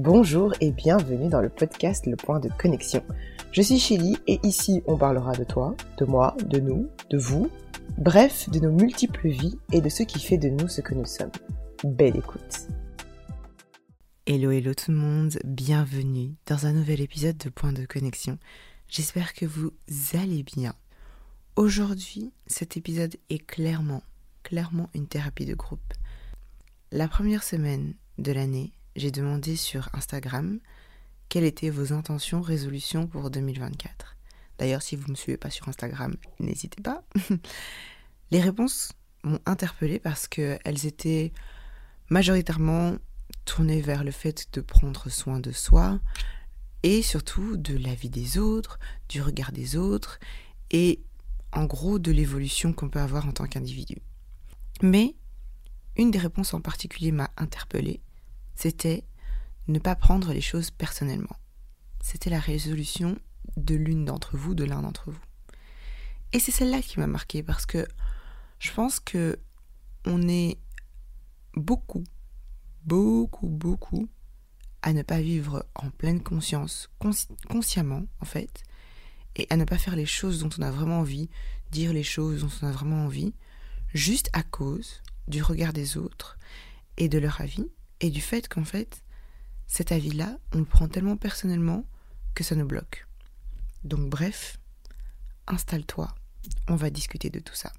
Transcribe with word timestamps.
Bonjour 0.00 0.54
et 0.60 0.70
bienvenue 0.70 1.28
dans 1.28 1.40
le 1.40 1.48
podcast 1.48 2.06
Le 2.06 2.14
Point 2.14 2.38
de 2.38 2.48
Connexion. 2.56 3.02
Je 3.50 3.62
suis 3.62 3.80
Chili 3.80 4.16
et 4.28 4.38
ici 4.44 4.80
on 4.86 4.96
parlera 4.96 5.32
de 5.32 5.42
toi, 5.42 5.74
de 5.96 6.04
moi, 6.04 6.36
de 6.46 6.60
nous, 6.60 6.88
de 7.10 7.18
vous, 7.18 7.50
bref, 7.96 8.48
de 8.48 8.60
nos 8.60 8.70
multiples 8.70 9.26
vies 9.26 9.58
et 9.72 9.80
de 9.80 9.88
ce 9.88 10.04
qui 10.04 10.20
fait 10.20 10.38
de 10.38 10.50
nous 10.50 10.68
ce 10.68 10.82
que 10.82 10.94
nous 10.94 11.04
sommes. 11.04 11.32
Belle 11.82 12.16
écoute. 12.16 12.68
Hello 14.24 14.52
hello 14.52 14.72
tout 14.72 14.92
le 14.92 14.98
monde, 14.98 15.36
bienvenue 15.44 16.36
dans 16.46 16.66
un 16.66 16.74
nouvel 16.74 17.00
épisode 17.00 17.36
de 17.36 17.48
Point 17.48 17.72
de 17.72 17.84
Connexion. 17.84 18.38
J'espère 18.86 19.34
que 19.34 19.46
vous 19.46 19.72
allez 20.14 20.44
bien. 20.44 20.74
Aujourd'hui, 21.56 22.30
cet 22.46 22.76
épisode 22.76 23.16
est 23.30 23.44
clairement, 23.44 24.04
clairement 24.44 24.90
une 24.94 25.08
thérapie 25.08 25.44
de 25.44 25.56
groupe. 25.56 25.92
La 26.92 27.08
première 27.08 27.42
semaine 27.42 27.94
de 28.18 28.30
l'année, 28.30 28.70
j'ai 28.98 29.10
demandé 29.10 29.56
sur 29.56 29.88
Instagram 29.92 30.58
quelles 31.28 31.44
étaient 31.44 31.70
vos 31.70 31.92
intentions, 31.92 32.40
résolutions 32.40 33.06
pour 33.06 33.30
2024. 33.30 34.16
D'ailleurs, 34.58 34.82
si 34.82 34.96
vous 34.96 35.04
ne 35.04 35.12
me 35.12 35.16
suivez 35.16 35.38
pas 35.38 35.50
sur 35.50 35.68
Instagram, 35.68 36.16
n'hésitez 36.40 36.82
pas. 36.82 37.04
Les 38.30 38.40
réponses 38.40 38.92
m'ont 39.22 39.38
interpellée 39.46 40.00
parce 40.00 40.26
qu'elles 40.26 40.86
étaient 40.86 41.32
majoritairement 42.10 42.96
tournées 43.44 43.80
vers 43.80 44.02
le 44.02 44.10
fait 44.10 44.48
de 44.52 44.60
prendre 44.60 45.08
soin 45.10 45.38
de 45.38 45.52
soi 45.52 46.00
et 46.82 47.02
surtout 47.02 47.56
de 47.56 47.76
la 47.76 47.94
vie 47.94 48.10
des 48.10 48.38
autres, 48.38 48.78
du 49.08 49.22
regard 49.22 49.52
des 49.52 49.76
autres 49.76 50.18
et 50.70 51.02
en 51.52 51.64
gros 51.64 51.98
de 51.98 52.10
l'évolution 52.10 52.72
qu'on 52.72 52.88
peut 52.88 53.00
avoir 53.00 53.26
en 53.26 53.32
tant 53.32 53.46
qu'individu. 53.46 53.98
Mais 54.82 55.14
une 55.96 56.10
des 56.10 56.18
réponses 56.18 56.54
en 56.54 56.60
particulier 56.60 57.12
m'a 57.12 57.30
interpellée 57.36 58.00
c'était 58.58 59.04
ne 59.68 59.78
pas 59.78 59.94
prendre 59.94 60.32
les 60.32 60.40
choses 60.40 60.72
personnellement. 60.72 61.36
C'était 62.02 62.28
la 62.28 62.40
résolution 62.40 63.16
de 63.56 63.76
l'une 63.76 64.04
d'entre 64.04 64.36
vous, 64.36 64.56
de 64.56 64.64
l'un 64.64 64.82
d'entre 64.82 65.12
vous. 65.12 65.20
Et 66.32 66.40
c'est 66.40 66.50
celle-là 66.50 66.82
qui 66.82 66.98
m'a 66.98 67.06
marqué 67.06 67.44
parce 67.44 67.66
que 67.66 67.86
je 68.58 68.72
pense 68.72 68.98
que 68.98 69.38
on 70.06 70.28
est 70.28 70.58
beaucoup, 71.54 72.02
beaucoup, 72.82 73.48
beaucoup 73.48 74.08
à 74.82 74.92
ne 74.92 75.02
pas 75.02 75.20
vivre 75.20 75.64
en 75.76 75.90
pleine 75.90 76.20
conscience, 76.20 76.90
consciemment 77.48 78.06
en 78.20 78.24
fait, 78.24 78.64
et 79.36 79.46
à 79.50 79.56
ne 79.56 79.64
pas 79.64 79.78
faire 79.78 79.94
les 79.94 80.06
choses 80.06 80.40
dont 80.40 80.50
on 80.58 80.62
a 80.62 80.72
vraiment 80.72 80.98
envie, 80.98 81.30
dire 81.70 81.92
les 81.92 82.02
choses 82.02 82.40
dont 82.40 82.50
on 82.62 82.66
a 82.66 82.72
vraiment 82.72 83.04
envie, 83.04 83.34
juste 83.94 84.30
à 84.32 84.42
cause 84.42 85.00
du 85.28 85.44
regard 85.44 85.72
des 85.72 85.96
autres 85.96 86.38
et 86.96 87.08
de 87.08 87.18
leur 87.18 87.40
avis, 87.40 87.68
et 88.00 88.10
du 88.10 88.20
fait 88.20 88.48
qu'en 88.48 88.64
fait, 88.64 89.02
cet 89.66 89.92
avis-là, 89.92 90.38
on 90.54 90.58
le 90.58 90.64
prend 90.64 90.88
tellement 90.88 91.16
personnellement 91.16 91.84
que 92.34 92.44
ça 92.44 92.54
nous 92.54 92.66
bloque. 92.66 93.06
Donc 93.84 94.08
bref, 94.08 94.58
installe-toi, 95.46 96.14
on 96.68 96.76
va 96.76 96.90
discuter 96.90 97.30
de 97.30 97.40
tout 97.40 97.54
ça. 97.54 97.72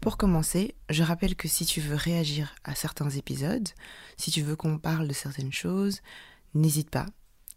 Pour 0.00 0.16
commencer, 0.16 0.76
je 0.88 1.02
rappelle 1.02 1.34
que 1.34 1.48
si 1.48 1.66
tu 1.66 1.80
veux 1.80 1.96
réagir 1.96 2.54
à 2.62 2.76
certains 2.76 3.10
épisodes, 3.10 3.68
si 4.16 4.30
tu 4.30 4.42
veux 4.42 4.54
qu'on 4.54 4.78
parle 4.78 5.08
de 5.08 5.12
certaines 5.12 5.52
choses, 5.52 6.00
n'hésite 6.54 6.90
pas, 6.90 7.06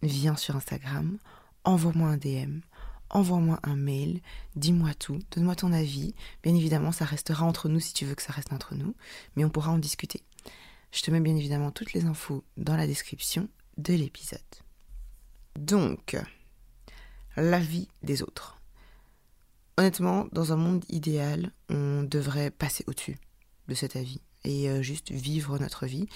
viens 0.01 0.35
sur 0.35 0.55
Instagram, 0.55 1.19
envoie-moi 1.63 2.09
un 2.09 2.17
DM, 2.17 2.61
envoie-moi 3.09 3.59
un 3.63 3.75
mail, 3.75 4.21
dis-moi 4.55 4.93
tout, 4.93 5.19
donne-moi 5.31 5.55
ton 5.55 5.71
avis. 5.71 6.13
Bien 6.43 6.55
évidemment, 6.55 6.91
ça 6.91 7.05
restera 7.05 7.45
entre 7.45 7.69
nous 7.69 7.79
si 7.79 7.93
tu 7.93 8.05
veux 8.05 8.15
que 8.15 8.21
ça 8.21 8.33
reste 8.33 8.53
entre 8.53 8.75
nous, 8.75 8.95
mais 9.35 9.45
on 9.45 9.49
pourra 9.49 9.71
en 9.71 9.79
discuter. 9.79 10.21
Je 10.91 11.01
te 11.01 11.11
mets 11.11 11.19
bien 11.19 11.35
évidemment 11.35 11.71
toutes 11.71 11.93
les 11.93 12.05
infos 12.05 12.43
dans 12.57 12.75
la 12.75 12.87
description 12.87 13.47
de 13.77 13.93
l'épisode. 13.93 14.39
Donc, 15.57 16.17
l'avis 17.35 17.87
des 18.03 18.21
autres. 18.21 18.59
Honnêtement, 19.77 20.27
dans 20.31 20.51
un 20.51 20.57
monde 20.57 20.83
idéal, 20.89 21.51
on 21.69 22.03
devrait 22.03 22.51
passer 22.51 22.83
au-dessus 22.87 23.17
de 23.67 23.75
cet 23.75 23.95
avis 23.95 24.21
et 24.43 24.69
euh, 24.69 24.81
juste 24.81 25.11
vivre 25.11 25.57
notre 25.59 25.85
vie. 25.85 26.07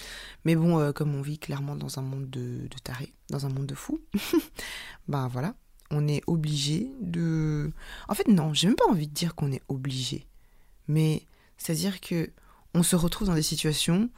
Mais 0.45 0.55
bon, 0.55 0.79
euh, 0.79 0.91
comme 0.91 1.15
on 1.15 1.21
vit 1.21 1.39
clairement 1.39 1.75
dans 1.75 1.99
un 1.99 2.01
monde 2.01 2.29
de, 2.29 2.67
de 2.67 2.77
tarés, 2.83 3.13
dans 3.29 3.45
un 3.45 3.49
monde 3.49 3.67
de 3.67 3.75
fous, 3.75 4.01
ben 5.07 5.27
voilà, 5.27 5.55
on 5.93 6.07
est 6.07 6.21
obligé 6.27 6.91
de... 7.01 7.71
En 8.07 8.15
fait, 8.15 8.27
non, 8.27 8.53
j'ai 8.53 8.67
même 8.67 8.75
pas 8.75 8.89
envie 8.89 9.07
de 9.07 9.13
dire 9.13 9.35
qu'on 9.35 9.51
est 9.51 9.61
obligé. 9.67 10.27
Mais 10.87 11.25
c'est-à-dire 11.57 12.01
que 12.01 12.31
on 12.73 12.83
se 12.83 12.95
retrouve 12.95 13.27
dans 13.27 13.35
des 13.35 13.43
situations 13.43 14.09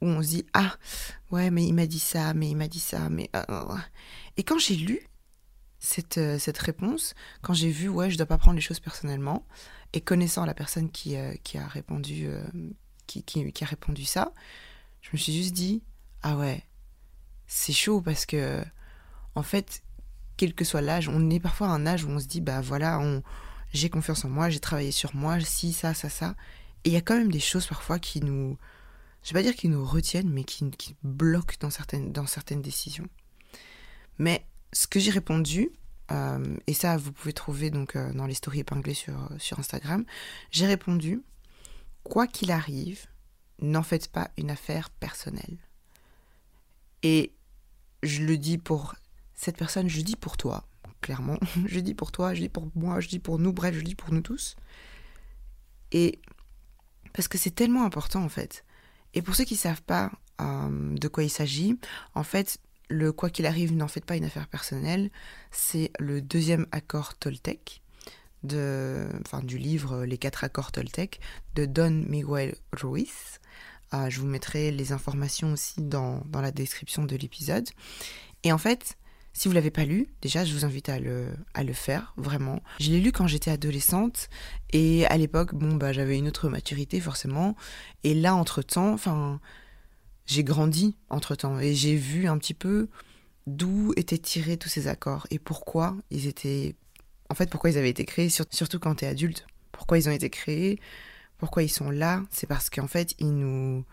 où 0.00 0.06
on 0.06 0.22
se 0.22 0.28
dit 0.28 0.46
ah 0.52 0.76
ouais 1.30 1.50
mais 1.50 1.64
il 1.66 1.72
m'a 1.72 1.86
dit 1.86 1.98
ça 1.98 2.34
mais 2.34 2.50
il 2.50 2.56
m'a 2.56 2.68
dit 2.68 2.80
ça 2.80 3.08
mais 3.08 3.30
euh, 3.34 3.42
euh, 3.48 3.64
euh. 3.70 3.78
et 4.36 4.44
quand 4.44 4.58
j'ai 4.58 4.76
lu 4.76 5.00
cette, 5.78 6.20
cette 6.38 6.58
réponse 6.58 7.14
quand 7.42 7.54
j'ai 7.54 7.70
vu 7.70 7.88
ouais 7.88 8.10
je 8.10 8.16
dois 8.16 8.26
pas 8.26 8.38
prendre 8.38 8.56
les 8.56 8.60
choses 8.60 8.80
personnellement 8.80 9.46
et 9.92 10.00
connaissant 10.00 10.44
la 10.44 10.54
personne 10.54 10.90
qui, 10.90 11.16
qui 11.42 11.58
a 11.58 11.66
répondu 11.66 12.28
qui, 13.06 13.22
qui, 13.22 13.50
qui, 13.52 13.64
a 13.64 13.66
répondu 13.66 14.04
ça 14.04 14.32
je 15.00 15.10
me 15.12 15.16
suis 15.16 15.32
juste 15.32 15.54
dit 15.54 15.82
ah 16.22 16.36
ouais 16.36 16.62
c'est 17.46 17.72
chaud 17.72 18.02
parce 18.02 18.26
que 18.26 18.62
en 19.34 19.42
fait 19.42 19.82
quel 20.36 20.54
que 20.54 20.64
soit 20.64 20.80
l'âge, 20.80 21.08
on 21.08 21.30
est 21.30 21.40
parfois 21.40 21.68
à 21.68 21.70
un 21.70 21.86
âge 21.86 22.04
où 22.04 22.10
on 22.10 22.18
se 22.18 22.26
dit, 22.26 22.40
bah 22.40 22.60
voilà, 22.60 23.00
j'ai 23.72 23.90
confiance 23.90 24.24
en 24.24 24.28
moi, 24.28 24.50
j'ai 24.50 24.60
travaillé 24.60 24.92
sur 24.92 25.14
moi, 25.14 25.40
si, 25.40 25.72
ça, 25.72 25.94
ça, 25.94 26.08
ça. 26.08 26.34
Et 26.84 26.90
il 26.90 26.92
y 26.92 26.96
a 26.96 27.00
quand 27.00 27.16
même 27.16 27.32
des 27.32 27.40
choses 27.40 27.66
parfois 27.66 27.98
qui 27.98 28.20
nous, 28.20 28.56
je 29.22 29.30
vais 29.30 29.40
pas 29.40 29.42
dire 29.42 29.56
qui 29.56 29.68
nous 29.68 29.84
retiennent, 29.84 30.30
mais 30.30 30.44
qui, 30.44 30.70
qui 30.70 30.94
bloquent 31.02 31.56
dans 31.60 31.70
certaines, 31.70 32.12
dans 32.12 32.26
certaines 32.26 32.62
décisions. 32.62 33.08
Mais 34.18 34.46
ce 34.72 34.86
que 34.86 35.00
j'ai 35.00 35.10
répondu, 35.10 35.70
euh, 36.12 36.56
et 36.66 36.74
ça 36.74 36.96
vous 36.96 37.12
pouvez 37.12 37.32
trouver 37.32 37.70
donc 37.70 37.96
euh, 37.96 38.12
dans 38.12 38.26
les 38.26 38.34
stories 38.34 38.60
épinglées 38.60 38.94
sur, 38.94 39.28
sur 39.38 39.58
Instagram, 39.58 40.04
j'ai 40.50 40.66
répondu, 40.66 41.22
quoi 42.04 42.26
qu'il 42.26 42.52
arrive, 42.52 43.06
n'en 43.60 43.82
faites 43.82 44.08
pas 44.08 44.30
une 44.36 44.50
affaire 44.50 44.90
personnelle. 44.90 45.58
Et 47.02 47.32
je 48.02 48.22
le 48.22 48.38
dis 48.38 48.58
pour 48.58 48.94
cette 49.36 49.56
personne, 49.56 49.88
je 49.88 50.00
dis 50.00 50.16
pour 50.16 50.36
toi, 50.36 50.64
clairement. 51.00 51.38
je 51.66 51.80
dis 51.80 51.94
pour 51.94 52.10
toi, 52.10 52.34
je 52.34 52.40
dis 52.40 52.48
pour 52.48 52.68
moi, 52.74 53.00
je 53.00 53.08
dis 53.08 53.18
pour 53.18 53.38
nous, 53.38 53.52
bref, 53.52 53.74
je 53.74 53.82
dis 53.82 53.94
pour 53.94 54.12
nous 54.12 54.22
tous. 54.22 54.56
Et 55.92 56.20
parce 57.12 57.28
que 57.28 57.38
c'est 57.38 57.54
tellement 57.54 57.84
important 57.84 58.22
en 58.22 58.28
fait. 58.28 58.64
Et 59.14 59.22
pour 59.22 59.34
ceux 59.34 59.44
qui 59.44 59.54
ne 59.54 59.58
savent 59.58 59.82
pas 59.82 60.10
euh, 60.40 60.94
de 60.94 61.08
quoi 61.08 61.22
il 61.22 61.30
s'agit, 61.30 61.78
en 62.14 62.22
fait, 62.22 62.58
le 62.88 63.12
quoi 63.12 63.30
qu'il 63.30 63.46
arrive, 63.46 63.74
n'en 63.74 63.88
faites 63.88 64.04
pas 64.04 64.16
une 64.16 64.24
affaire 64.24 64.48
personnelle, 64.48 65.10
c'est 65.50 65.90
le 65.98 66.20
deuxième 66.20 66.66
accord 66.72 67.16
Toltec, 67.16 67.82
de, 68.42 69.08
enfin, 69.24 69.42
du 69.42 69.58
livre 69.58 70.04
Les 70.04 70.18
quatre 70.18 70.44
accords 70.44 70.72
Toltec 70.72 71.20
de 71.54 71.64
Don 71.66 71.90
Miguel 71.90 72.56
Ruiz. 72.72 73.40
Euh, 73.94 74.10
je 74.10 74.20
vous 74.20 74.26
mettrai 74.26 74.70
les 74.70 74.92
informations 74.92 75.52
aussi 75.52 75.80
dans, 75.80 76.22
dans 76.26 76.40
la 76.40 76.50
description 76.50 77.04
de 77.04 77.16
l'épisode. 77.16 77.68
Et 78.42 78.52
en 78.52 78.58
fait, 78.58 78.96
si 79.36 79.48
vous 79.48 79.54
l'avez 79.54 79.70
pas 79.70 79.84
lu, 79.84 80.08
déjà, 80.22 80.46
je 80.46 80.54
vous 80.54 80.64
invite 80.64 80.88
à 80.88 80.98
le, 80.98 81.36
faire, 81.74 82.14
vraiment. 82.16 82.62
Je 82.80 82.90
l'ai 82.90 83.00
lu 83.00 83.12
quand 83.12 83.26
j'étais 83.26 83.50
adolescente 83.50 84.30
et 84.72 85.04
à 85.08 85.18
l'époque, 85.18 85.54
bon, 85.54 85.74
bah, 85.74 85.92
j'avais 85.92 86.16
une 86.16 86.28
autre 86.28 86.48
maturité, 86.48 87.00
forcément. 87.00 87.54
Et 88.02 88.14
là, 88.14 88.34
entre-temps, 88.34 88.94
enfin, 88.94 89.38
j'ai 90.24 90.42
grandi, 90.42 90.96
entre-temps, 91.10 91.60
et 91.60 91.74
j'ai 91.74 91.96
vu 91.96 92.28
un 92.28 92.38
petit 92.38 92.54
peu 92.54 92.88
d'où 93.46 93.92
étaient 93.96 94.16
tirés 94.16 94.56
tous 94.56 94.70
ces 94.70 94.88
accords 94.88 95.26
et 95.30 95.38
pourquoi 95.38 95.98
ils 96.10 96.26
étaient. 96.26 96.74
En 97.28 97.34
fait, 97.34 97.50
pourquoi 97.50 97.68
ils 97.68 97.76
avaient 97.76 97.90
été 97.90 98.06
créés, 98.06 98.30
surtout 98.30 98.78
quand 98.78 98.94
tu 98.94 99.04
es 99.04 99.08
adulte. 99.08 99.46
Pourquoi 99.70 99.98
ils 99.98 100.08
ont 100.08 100.12
été 100.12 100.30
créés, 100.30 100.80
pourquoi 101.36 101.62
ils 101.62 101.68
sont 101.68 101.90
là? 101.90 102.22
C'est 102.30 102.46
parce 102.46 102.70
qu'en 102.70 102.86
fait, 102.86 103.14
ils 103.18 103.36
nous 103.36 103.84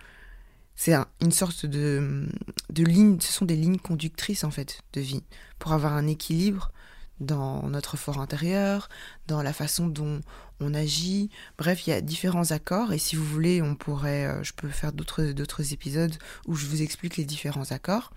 c'est 0.76 0.96
une 1.22 1.32
sorte 1.32 1.66
de, 1.66 2.28
de 2.70 2.84
ligne, 2.84 3.20
ce 3.20 3.32
sont 3.32 3.46
des 3.46 3.56
lignes 3.56 3.78
conductrices 3.78 4.44
en 4.44 4.52
fait 4.52 4.82
de 4.94 5.02
vie, 5.02 5.24
pour 5.60 5.74
avoir 5.74 5.94
un 5.94 6.08
équilibre 6.08 6.72
dans 7.20 7.68
notre 7.70 7.98
fort 7.98 8.20
intérieur, 8.20 8.90
dans 9.28 9.42
la 9.42 9.54
façon 9.54 9.88
dont 9.88 10.22
on 10.60 10.74
agit. 10.74 11.30
Bref, 11.58 11.88
il 11.88 11.92
y 11.92 11.94
a 11.94 12.02
différents 12.02 12.52
accords 12.52 12.94
et 12.94 12.98
si 12.98 13.16
vous 13.16 13.26
voulez, 13.26 13.62
on 13.62 13.76
pourrait, 13.76 14.26
euh, 14.26 14.44
je 14.44 14.54
peux 14.54 14.70
faire 14.70 14.92
d'autres 14.92 15.74
épisodes 15.74 16.16
où 16.48 16.56
je 16.56 16.66
vous 16.66 16.82
explique 16.82 17.18
les 17.18 17.26
différents 17.26 17.72
accords. 17.72 18.12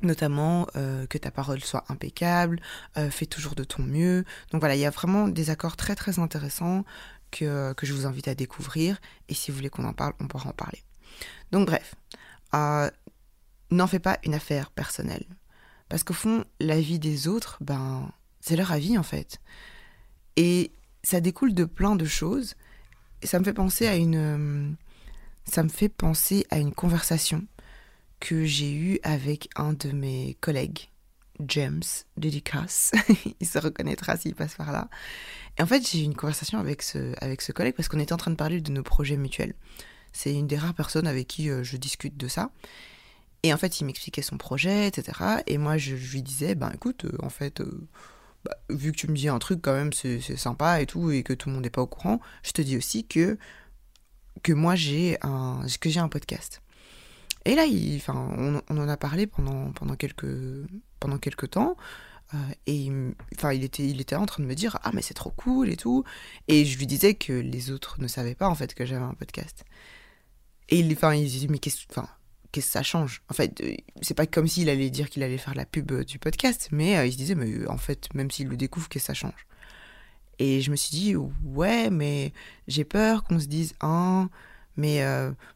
Notamment 0.00 0.68
euh, 0.76 1.06
que 1.06 1.18
ta 1.18 1.32
parole 1.32 1.60
soit 1.60 1.84
impeccable, 1.88 2.60
euh, 2.96 3.10
fais 3.10 3.26
toujours 3.26 3.56
de 3.56 3.64
ton 3.64 3.82
mieux. 3.82 4.24
Donc 4.52 4.60
voilà, 4.60 4.76
il 4.76 4.80
y 4.80 4.86
a 4.86 4.90
vraiment 4.90 5.26
des 5.26 5.50
accords 5.50 5.76
très 5.76 5.96
très 5.96 6.20
intéressants 6.20 6.84
que, 7.32 7.72
que 7.72 7.84
je 7.84 7.92
vous 7.92 8.06
invite 8.06 8.28
à 8.28 8.36
découvrir. 8.36 9.00
Et 9.28 9.34
si 9.34 9.50
vous 9.50 9.56
voulez 9.56 9.70
qu'on 9.70 9.84
en 9.84 9.92
parle, 9.92 10.12
on 10.20 10.28
pourra 10.28 10.50
en 10.50 10.52
parler. 10.52 10.82
Donc 11.52 11.66
bref, 11.66 11.94
euh, 12.54 12.90
n'en 13.70 13.86
fais 13.86 13.98
pas 13.98 14.18
une 14.24 14.34
affaire 14.34 14.70
personnelle. 14.70 15.24
Parce 15.88 16.04
qu'au 16.04 16.14
fond, 16.14 16.44
la 16.60 16.80
vie 16.80 16.98
des 16.98 17.28
autres, 17.28 17.58
ben, 17.60 18.10
c'est 18.40 18.56
leur 18.56 18.72
avis 18.72 18.98
en 18.98 19.02
fait. 19.02 19.40
Et 20.36 20.72
ça 21.02 21.20
découle 21.20 21.54
de 21.54 21.64
plein 21.64 21.96
de 21.96 22.04
choses. 22.04 22.54
Ça 23.22 23.38
me 23.38 23.44
fait 23.44 23.54
penser 23.54 23.86
à 23.86 23.96
une... 23.96 24.76
ça 25.44 25.62
me 25.62 25.68
fait 25.68 25.88
penser 25.88 26.46
à 26.50 26.58
une 26.58 26.72
conversation 26.72 27.46
que 28.20 28.44
j'ai 28.44 28.72
eue 28.72 28.98
avec 29.02 29.48
un 29.56 29.72
de 29.72 29.90
mes 29.92 30.36
collègues, 30.40 30.90
James, 31.46 31.82
dédicace. 32.16 32.92
il 33.40 33.46
se 33.46 33.58
reconnaîtra 33.58 34.16
s'il 34.16 34.34
passe 34.34 34.54
par 34.54 34.72
là. 34.72 34.88
Et 35.56 35.62
en 35.62 35.66
fait, 35.66 35.88
j'ai 35.88 36.00
eu 36.00 36.04
une 36.04 36.14
conversation 36.16 36.58
avec 36.58 36.82
ce, 36.82 37.14
avec 37.22 37.42
ce 37.42 37.52
collègue 37.52 37.74
parce 37.74 37.88
qu'on 37.88 37.98
était 37.98 38.12
en 38.12 38.16
train 38.18 38.30
de 38.30 38.36
parler 38.36 38.60
de 38.60 38.70
nos 38.70 38.82
projets 38.82 39.16
mutuels. 39.16 39.54
C'est 40.12 40.34
une 40.34 40.46
des 40.46 40.56
rares 40.56 40.74
personnes 40.74 41.06
avec 41.06 41.26
qui 41.26 41.50
euh, 41.50 41.62
je 41.62 41.76
discute 41.76 42.16
de 42.16 42.28
ça. 42.28 42.50
Et 43.42 43.52
en 43.52 43.56
fait, 43.56 43.80
il 43.80 43.84
m'expliquait 43.84 44.22
son 44.22 44.36
projet, 44.36 44.88
etc. 44.88 45.42
Et 45.46 45.58
moi, 45.58 45.78
je, 45.78 45.94
lui 45.94 46.22
disais, 46.22 46.54
ben 46.54 46.70
écoute, 46.74 47.04
euh, 47.04 47.16
en 47.20 47.30
fait, 47.30 47.60
euh, 47.60 47.86
bah, 48.44 48.56
vu 48.70 48.92
que 48.92 48.96
tu 48.96 49.08
me 49.08 49.16
dis 49.16 49.28
un 49.28 49.38
truc 49.38 49.60
quand 49.62 49.74
même, 49.74 49.92
c'est 49.92 50.20
sympa 50.36 50.80
et 50.80 50.86
tout, 50.86 51.10
et 51.10 51.22
que 51.22 51.32
tout 51.32 51.48
le 51.48 51.54
monde 51.54 51.64
n'est 51.64 51.70
pas 51.70 51.82
au 51.82 51.86
courant, 51.86 52.20
je 52.42 52.52
te 52.52 52.62
dis 52.62 52.76
aussi 52.76 53.06
que, 53.06 53.38
que 54.42 54.52
moi, 54.52 54.74
j'ai 54.74 55.18
un, 55.22 55.60
un 55.96 56.08
podcast. 56.08 56.62
Et 57.44 57.54
là, 57.54 57.64
on, 58.08 58.60
en 58.68 58.88
a 58.88 58.96
parlé 58.96 59.26
pendant, 59.26 59.70
pendant, 59.72 59.94
quelques, 59.94 60.26
pendant 61.00 61.18
quelques 61.18 61.50
temps. 61.50 61.76
Et 62.66 62.90
enfin, 63.36 63.52
il 63.52 63.64
était, 63.64 63.88
il 63.88 64.00
était 64.00 64.16
en 64.16 64.26
train 64.26 64.42
de 64.42 64.48
me 64.48 64.54
dire 64.54 64.78
Ah, 64.82 64.90
mais 64.92 65.00
c'est 65.00 65.14
trop 65.14 65.30
cool 65.30 65.70
et 65.70 65.76
tout. 65.76 66.04
Et 66.46 66.64
je 66.66 66.76
lui 66.78 66.86
disais 66.86 67.14
que 67.14 67.32
les 67.32 67.70
autres 67.70 68.00
ne 68.00 68.06
savaient 68.06 68.34
pas 68.34 68.48
en 68.48 68.54
fait 68.54 68.74
que 68.74 68.84
j'avais 68.84 69.04
un 69.04 69.14
podcast. 69.14 69.64
Et 70.68 70.80
il, 70.80 70.92
enfin, 70.92 71.14
il 71.14 71.26
disait 71.26 71.48
Mais 71.48 71.58
qu'est-ce, 71.58 71.86
enfin, 71.90 72.08
que 72.52 72.60
ça 72.60 72.82
change? 72.82 73.22
En 73.28 73.34
fait, 73.34 73.60
euh, 73.60 73.74
c'est 74.02 74.14
pas 74.14 74.26
comme 74.26 74.46
s'il 74.46 74.68
allait 74.68 74.90
dire 74.90 75.10
qu'il 75.10 75.22
allait 75.22 75.38
faire 75.38 75.54
la 75.54 75.66
pub 75.66 75.92
euh, 75.92 76.04
du 76.04 76.18
podcast, 76.18 76.68
mais 76.72 77.06
il 77.06 77.12
se 77.12 77.18
disait 77.18 77.34
Mais 77.34 77.66
en 77.68 77.78
fait, 77.78 78.12
même 78.14 78.30
s'il 78.30 78.48
le 78.48 78.56
découvre, 78.56 78.88
qu'est-ce 78.88 79.04
que 79.04 79.14
ça 79.14 79.14
change? 79.14 79.46
Et 80.38 80.60
je 80.60 80.70
me 80.70 80.76
suis 80.76 80.90
dit 80.90 81.16
Ouais, 81.16 81.90
mais 81.90 82.32
j'ai 82.66 82.84
peur 82.84 83.24
qu'on 83.24 83.40
se 83.40 83.46
dise 83.46 83.74
Ah, 83.80 84.28
mais 84.76 85.02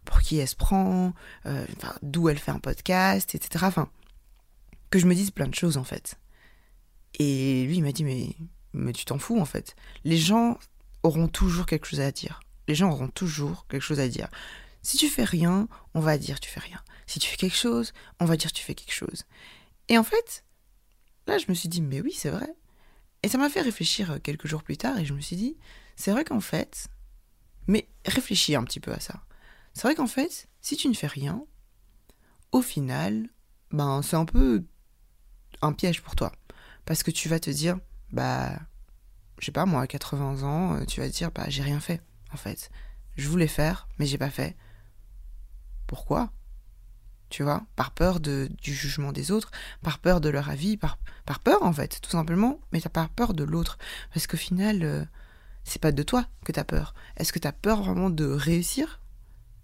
pour 0.04 0.20
qui 0.20 0.38
elle 0.38 0.48
se 0.48 0.56
prend? 0.56 1.12
D'où 2.02 2.28
elle 2.28 2.38
fait 2.38 2.50
un 2.50 2.58
podcast, 2.58 3.36
etc. 3.36 3.66
Enfin, 3.68 3.88
que 4.92 4.98
je 4.98 5.06
me 5.06 5.14
dise 5.14 5.32
plein 5.32 5.48
de 5.48 5.54
choses 5.54 5.76
en 5.76 5.84
fait. 5.84 6.18
Et 7.18 7.64
lui, 7.66 7.78
il 7.78 7.82
m'a 7.82 7.92
dit, 7.92 8.04
mais, 8.04 8.36
mais 8.72 8.92
tu 8.92 9.04
t'en 9.04 9.18
fous 9.18 9.40
en 9.40 9.44
fait. 9.44 9.74
Les 10.04 10.18
gens 10.18 10.58
auront 11.02 11.28
toujours 11.28 11.66
quelque 11.66 11.86
chose 11.86 12.00
à 12.00 12.12
dire. 12.12 12.40
Les 12.68 12.74
gens 12.76 12.90
auront 12.90 13.08
toujours 13.08 13.66
quelque 13.68 13.82
chose 13.82 14.00
à 14.00 14.08
dire. 14.08 14.28
Si 14.82 14.96
tu 14.96 15.08
fais 15.08 15.24
rien, 15.24 15.68
on 15.94 16.00
va 16.00 16.18
dire 16.18 16.40
tu 16.40 16.50
fais 16.50 16.60
rien. 16.60 16.82
Si 17.06 17.18
tu 17.18 17.28
fais 17.28 17.36
quelque 17.36 17.56
chose, 17.56 17.92
on 18.20 18.24
va 18.24 18.36
dire 18.36 18.52
tu 18.52 18.64
fais 18.64 18.74
quelque 18.74 18.94
chose. 18.94 19.24
Et 19.88 19.98
en 19.98 20.04
fait, 20.04 20.44
là, 21.26 21.38
je 21.38 21.46
me 21.48 21.54
suis 21.54 21.68
dit, 21.68 21.82
mais 21.82 22.00
oui, 22.00 22.12
c'est 22.16 22.30
vrai. 22.30 22.54
Et 23.22 23.28
ça 23.28 23.38
m'a 23.38 23.48
fait 23.48 23.60
réfléchir 23.60 24.18
quelques 24.22 24.46
jours 24.46 24.62
plus 24.62 24.76
tard 24.76 24.98
et 24.98 25.04
je 25.04 25.14
me 25.14 25.20
suis 25.20 25.36
dit, 25.36 25.56
c'est 25.96 26.10
vrai 26.10 26.24
qu'en 26.24 26.40
fait, 26.40 26.88
mais 27.66 27.88
réfléchis 28.04 28.56
un 28.56 28.64
petit 28.64 28.80
peu 28.80 28.92
à 28.92 29.00
ça. 29.00 29.22
C'est 29.74 29.82
vrai 29.82 29.94
qu'en 29.94 30.06
fait, 30.06 30.48
si 30.60 30.76
tu 30.76 30.88
ne 30.88 30.94
fais 30.94 31.06
rien, 31.06 31.44
au 32.50 32.62
final, 32.62 33.28
ben 33.70 34.02
c'est 34.02 34.16
un 34.16 34.24
peu 34.24 34.64
un 35.62 35.72
piège 35.72 36.02
pour 36.02 36.16
toi. 36.16 36.32
Parce 36.84 37.02
que 37.02 37.10
tu 37.10 37.28
vas 37.28 37.40
te 37.40 37.50
dire, 37.50 37.78
bah, 38.10 38.58
je 39.38 39.46
sais 39.46 39.52
pas, 39.52 39.66
moi, 39.66 39.82
à 39.82 39.86
80 39.86 40.42
ans, 40.42 40.76
euh, 40.76 40.84
tu 40.84 41.00
vas 41.00 41.08
te 41.08 41.14
dire, 41.14 41.30
bah, 41.30 41.44
j'ai 41.48 41.62
rien 41.62 41.80
fait, 41.80 42.02
en 42.32 42.36
fait. 42.36 42.70
Je 43.16 43.28
voulais 43.28 43.46
faire, 43.46 43.88
mais 43.98 44.06
j'ai 44.06 44.18
pas 44.18 44.30
fait. 44.30 44.56
Pourquoi 45.92 46.32
Tu 47.28 47.42
vois 47.42 47.66
Par 47.76 47.90
peur 47.90 48.18
de, 48.18 48.48
du 48.62 48.72
jugement 48.72 49.12
des 49.12 49.30
autres, 49.30 49.50
par 49.82 49.98
peur 49.98 50.22
de 50.22 50.30
leur 50.30 50.48
avis, 50.48 50.78
par, 50.78 50.98
par 51.26 51.38
peur, 51.38 51.62
en 51.64 51.72
fait, 51.74 52.00
tout 52.00 52.08
simplement, 52.08 52.62
mais 52.72 52.80
t'as 52.80 52.88
pas 52.88 53.10
peur 53.14 53.34
de 53.34 53.44
l'autre. 53.44 53.76
Parce 54.14 54.26
qu'au 54.26 54.38
final, 54.38 54.84
euh, 54.84 55.04
c'est 55.64 55.82
pas 55.82 55.92
de 55.92 56.02
toi 56.02 56.24
que 56.46 56.52
t'as 56.52 56.64
peur. 56.64 56.94
Est-ce 57.18 57.30
que 57.30 57.38
t'as 57.38 57.52
peur 57.52 57.82
vraiment 57.82 58.08
de 58.08 58.24
réussir? 58.24 59.02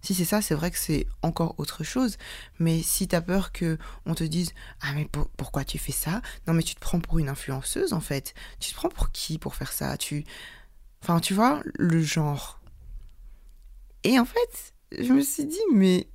Si 0.03 0.15
c'est 0.15 0.27
ça, 0.27 0.43
c'est 0.43 0.55
vrai 0.55 0.71
que 0.71 0.77
c'est 0.77 1.07
encore 1.23 1.55
autre 1.57 1.83
chose. 1.83 2.19
Mais 2.59 2.83
si 2.83 3.09
t'as 3.09 3.23
peur 3.23 3.51
que 3.51 3.79
on 4.05 4.15
te 4.15 4.25
dise 4.25 4.53
ah 4.83 4.93
mais 4.95 5.09
pourquoi 5.39 5.65
tu 5.65 5.79
fais 5.79 5.93
ça? 5.93 6.21
Non 6.47 6.53
mais 6.53 6.63
tu 6.63 6.75
te 6.75 6.81
prends 6.81 7.01
pour 7.01 7.21
une 7.21 7.31
influenceuse 7.31 7.95
en 7.95 8.01
fait. 8.01 8.35
Tu 8.61 8.73
te 8.73 8.77
prends 8.77 8.91
pour 8.91 9.13
qui 9.13 9.39
pour 9.39 9.55
faire 9.55 9.73
ça? 9.73 9.97
Tu, 9.97 10.27
enfin 11.03 11.21
tu 11.21 11.33
vois 11.33 11.63
le 11.79 12.03
genre. 12.03 12.61
Et 14.05 14.21
en 14.21 14.27
fait, 14.27 14.75
je 14.93 15.11
me 15.15 15.23
suis 15.23 15.47
dit 15.47 15.57
mais 15.73 16.07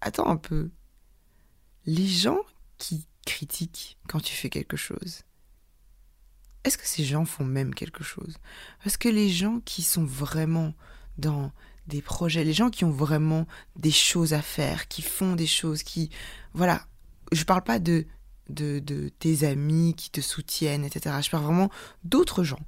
attends 0.00 0.28
un 0.28 0.36
peu. 0.36 0.70
Les 1.86 2.06
gens 2.06 2.40
qui 2.78 3.06
critiquent 3.26 3.98
quand 4.08 4.20
tu 4.20 4.34
fais 4.34 4.50
quelque 4.50 4.76
chose. 4.76 5.22
Est-ce 6.64 6.76
que 6.76 6.86
ces 6.86 7.04
gens 7.04 7.24
font 7.24 7.44
même 7.44 7.74
quelque 7.74 8.04
chose? 8.04 8.36
Parce 8.84 8.96
que 8.96 9.08
les 9.08 9.30
gens 9.30 9.60
qui 9.60 9.82
sont 9.82 10.04
vraiment 10.04 10.74
dans 11.16 11.52
des 11.86 12.02
projets, 12.02 12.44
les 12.44 12.52
gens 12.52 12.70
qui 12.70 12.84
ont 12.84 12.90
vraiment 12.90 13.46
des 13.76 13.90
choses 13.90 14.34
à 14.34 14.42
faire, 14.42 14.88
qui 14.88 15.02
font 15.02 15.34
des 15.34 15.46
choses, 15.46 15.82
qui... 15.82 16.10
Voilà, 16.52 16.86
je 17.32 17.44
parle 17.44 17.62
pas 17.62 17.78
de, 17.78 18.06
de 18.48 19.08
tes 19.18 19.44
amis 19.44 19.94
qui 19.96 20.10
te 20.10 20.20
soutiennent, 20.20 20.84
etc. 20.84 21.16
Je 21.22 21.30
parle 21.30 21.44
vraiment 21.44 21.70
d'autres 22.04 22.44
gens 22.44 22.60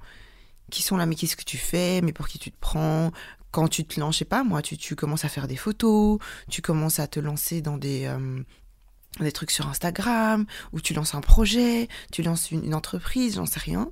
qui 0.71 0.81
sont 0.81 0.97
là, 0.97 1.05
mais 1.05 1.15
qu'est-ce 1.15 1.35
que 1.35 1.43
tu 1.43 1.57
fais, 1.57 2.01
mais 2.01 2.13
pour 2.13 2.27
qui 2.27 2.39
tu 2.39 2.51
te 2.51 2.59
prends, 2.59 3.11
quand 3.53 3.67
tu 3.67 3.85
te 3.85 3.99
lances, 3.99 4.15
je 4.15 4.19
sais 4.19 4.25
pas, 4.25 4.43
moi, 4.43 4.63
tu, 4.63 4.77
tu 4.77 4.95
commences 4.95 5.25
à 5.25 5.29
faire 5.29 5.47
des 5.47 5.55
photos, 5.55 6.17
tu 6.49 6.63
commences 6.63 6.97
à 6.97 7.05
te 7.05 7.19
lancer 7.19 7.61
dans 7.61 7.77
des, 7.77 8.05
euh, 8.05 9.31
trucs 9.31 9.51
sur 9.51 9.67
Instagram, 9.67 10.47
ou 10.71 10.81
tu 10.81 10.95
lances 10.95 11.13
un 11.13 11.21
projet, 11.21 11.87
tu 12.11 12.23
lances 12.23 12.49
une, 12.49 12.73
entreprise, 12.73 13.35
j'en 13.35 13.45
sais 13.45 13.59
rien. 13.59 13.91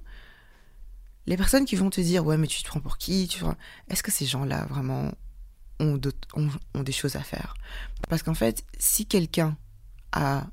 Les 1.27 1.37
personnes 1.37 1.65
qui 1.65 1.75
vont 1.75 1.91
te 1.91 2.01
dire 2.01 2.25
ouais 2.25 2.37
mais 2.37 2.47
tu 2.47 2.63
te 2.63 2.67
prends 2.67 2.79
pour 2.79 2.97
qui 2.97 3.29
Est-ce 3.87 4.01
que 4.01 4.11
ces 4.11 4.25
gens-là 4.25 4.65
vraiment 4.65 5.11
ont, 5.79 6.01
ont, 6.33 6.83
des 6.83 6.91
choses 6.91 7.15
à 7.15 7.21
faire? 7.21 7.53
Parce 8.09 8.23
qu'en 8.23 8.33
fait, 8.33 8.65
si 8.79 9.05
quelqu'un 9.05 9.55
a 10.11 10.47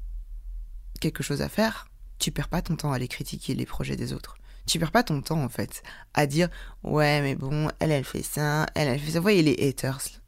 quelque 1.00 1.22
chose 1.22 1.40
à 1.40 1.48
faire, 1.48 1.88
tu 2.18 2.30
perds 2.30 2.48
pas 2.48 2.60
ton 2.60 2.76
temps 2.76 2.92
à 2.92 2.96
aller 2.96 3.08
critiquer 3.08 3.54
les 3.54 3.64
projets 3.64 3.96
des 3.96 4.12
autres. 4.12 4.36
Tu 4.68 4.78
perds 4.78 4.92
pas 4.92 5.02
ton 5.02 5.20
temps 5.20 5.42
en 5.42 5.48
fait 5.48 5.82
à 6.14 6.26
dire 6.26 6.48
ouais 6.84 7.20
mais 7.22 7.34
bon 7.34 7.68
elle 7.80 7.90
elle 7.90 8.04
fait 8.04 8.22
ça, 8.22 8.66
elle 8.74 8.88
elle 8.88 9.00
fait 9.00 9.12
ça. 9.12 9.18
Vous 9.18 9.22
voyez 9.22 9.42
les 9.42 9.68
haters 9.68 10.20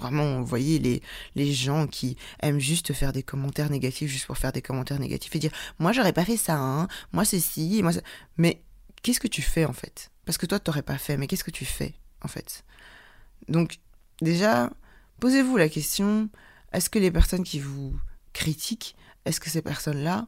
Vraiment, 0.00 0.38
vous 0.38 0.46
voyez 0.46 0.78
les, 0.78 1.02
les 1.34 1.52
gens 1.52 1.86
qui 1.86 2.16
aiment 2.40 2.58
juste 2.58 2.94
faire 2.94 3.12
des 3.12 3.22
commentaires 3.22 3.68
négatifs 3.68 4.10
juste 4.10 4.24
pour 4.24 4.38
faire 4.38 4.52
des 4.52 4.62
commentaires 4.62 4.98
négatifs 4.98 5.36
et 5.36 5.38
dire 5.38 5.50
moi 5.78 5.92
j'aurais 5.92 6.14
pas 6.14 6.24
fait 6.24 6.38
ça, 6.38 6.56
hein, 6.56 6.88
moi 7.12 7.26
ceci, 7.26 7.82
moi 7.82 7.92
ça. 7.92 8.00
Mais 8.38 8.62
qu'est-ce 9.02 9.20
que 9.20 9.28
tu 9.28 9.42
fais 9.42 9.64
en 9.64 9.72
fait? 9.72 10.10
Parce 10.24 10.38
que 10.38 10.46
toi, 10.46 10.60
tu 10.60 10.70
n'aurais 10.70 10.82
pas 10.82 10.98
fait, 10.98 11.16
mais 11.16 11.26
qu'est-ce 11.26 11.44
que 11.44 11.50
tu 11.50 11.64
fais 11.64 11.94
en 12.22 12.28
fait? 12.28 12.64
Donc, 13.48 13.78
déjà, 14.20 14.70
posez-vous 15.20 15.56
la 15.56 15.68
question 15.68 16.28
est-ce 16.72 16.90
que 16.90 16.98
les 16.98 17.10
personnes 17.10 17.44
qui 17.44 17.60
vous 17.60 17.98
critiquent, 18.32 18.94
est-ce 19.24 19.40
que 19.40 19.48
ces 19.48 19.62
personnes-là, 19.62 20.26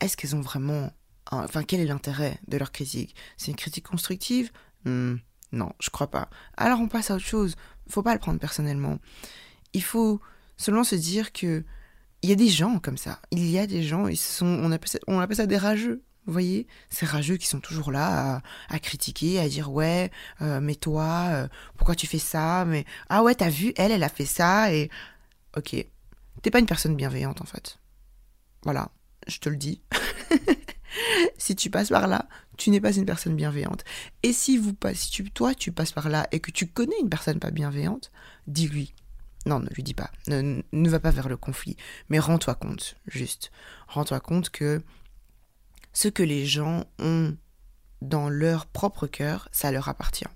est-ce 0.00 0.16
qu'elles 0.16 0.36
ont 0.36 0.40
vraiment. 0.40 0.90
Enfin, 1.30 1.62
quel 1.62 1.80
est 1.80 1.86
l'intérêt 1.86 2.38
de 2.48 2.56
leur 2.56 2.72
critique? 2.72 3.14
C'est 3.36 3.50
une 3.50 3.56
critique 3.56 3.86
constructive? 3.86 4.50
Hmm, 4.84 5.16
Non, 5.52 5.72
je 5.80 5.90
crois 5.90 6.10
pas. 6.10 6.28
Alors 6.56 6.80
on 6.80 6.88
passe 6.88 7.10
à 7.10 7.14
autre 7.16 7.24
chose. 7.24 7.54
Faut 7.88 8.02
pas 8.02 8.14
le 8.14 8.20
prendre 8.20 8.38
personnellement. 8.40 8.98
Il 9.74 9.82
faut 9.82 10.20
seulement 10.56 10.84
se 10.84 10.94
dire 10.94 11.32
que 11.32 11.64
il 12.22 12.30
y 12.30 12.32
a 12.32 12.36
des 12.36 12.48
gens 12.48 12.78
comme 12.80 12.96
ça. 12.96 13.20
Il 13.30 13.46
y 13.48 13.58
a 13.58 13.66
des 13.66 13.82
gens, 13.82 14.08
ils 14.08 14.16
sont, 14.16 14.46
on 14.46 14.72
appelle 14.72 14.88
ça, 14.88 14.98
on 15.06 15.20
appelle 15.20 15.36
ça 15.36 15.46
des 15.46 15.56
rageux. 15.58 16.02
Vous 16.26 16.32
voyez? 16.32 16.66
Ces 16.90 17.06
rageux 17.06 17.36
qui 17.36 17.46
sont 17.46 17.60
toujours 17.60 17.90
là 17.92 18.42
à, 18.68 18.78
critiquer, 18.80 19.38
à 19.40 19.48
dire 19.48 19.70
ouais, 19.72 20.10
euh, 20.42 20.60
mais 20.60 20.74
toi, 20.74 21.28
euh, 21.30 21.48
pourquoi 21.76 21.94
tu 21.94 22.06
fais 22.06 22.18
ça? 22.18 22.64
Mais 22.66 22.84
ah 23.08 23.22
ouais, 23.22 23.34
t'as 23.34 23.48
vu, 23.48 23.72
elle, 23.76 23.92
elle 23.92 24.02
a 24.02 24.08
fait 24.10 24.26
ça 24.26 24.72
et 24.74 24.90
ok, 25.56 25.76
t'es 26.42 26.50
pas 26.50 26.58
une 26.58 26.66
personne 26.66 26.96
bienveillante 26.96 27.40
en 27.40 27.46
fait. 27.46 27.78
Voilà, 28.64 28.90
je 29.26 29.38
te 29.38 29.48
le 29.48 29.56
dis. 29.56 29.80
si 31.38 31.56
tu 31.56 31.70
passes 31.70 31.88
par 31.90 32.06
là, 32.06 32.28
tu 32.56 32.70
n'es 32.70 32.80
pas 32.80 32.92
une 32.92 33.06
personne 33.06 33.36
bienveillante. 33.36 33.84
Et 34.22 34.32
si 34.32 34.58
vous 34.58 34.74
si 34.94 35.10
tu, 35.10 35.30
toi 35.30 35.54
tu 35.54 35.72
passes 35.72 35.92
par 35.92 36.08
là 36.08 36.26
et 36.32 36.40
que 36.40 36.50
tu 36.50 36.66
connais 36.66 36.98
une 37.00 37.08
personne 37.08 37.38
pas 37.38 37.50
bienveillante, 37.50 38.10
dis-lui. 38.46 38.94
Non, 39.46 39.60
ne 39.60 39.68
lui 39.70 39.82
dis 39.82 39.94
pas. 39.94 40.10
Ne, 40.26 40.62
ne 40.72 40.90
va 40.90 41.00
pas 41.00 41.10
vers 41.10 41.28
le 41.28 41.36
conflit. 41.36 41.76
Mais 42.08 42.18
rends-toi 42.18 42.54
compte, 42.54 42.96
juste. 43.06 43.50
Rends-toi 43.86 44.20
compte 44.20 44.50
que 44.50 44.82
ce 45.92 46.08
que 46.08 46.22
les 46.22 46.44
gens 46.44 46.84
ont 46.98 47.36
dans 48.02 48.28
leur 48.28 48.66
propre 48.66 49.06
cœur, 49.06 49.48
ça 49.52 49.72
leur 49.72 49.88
appartient. 49.88 50.28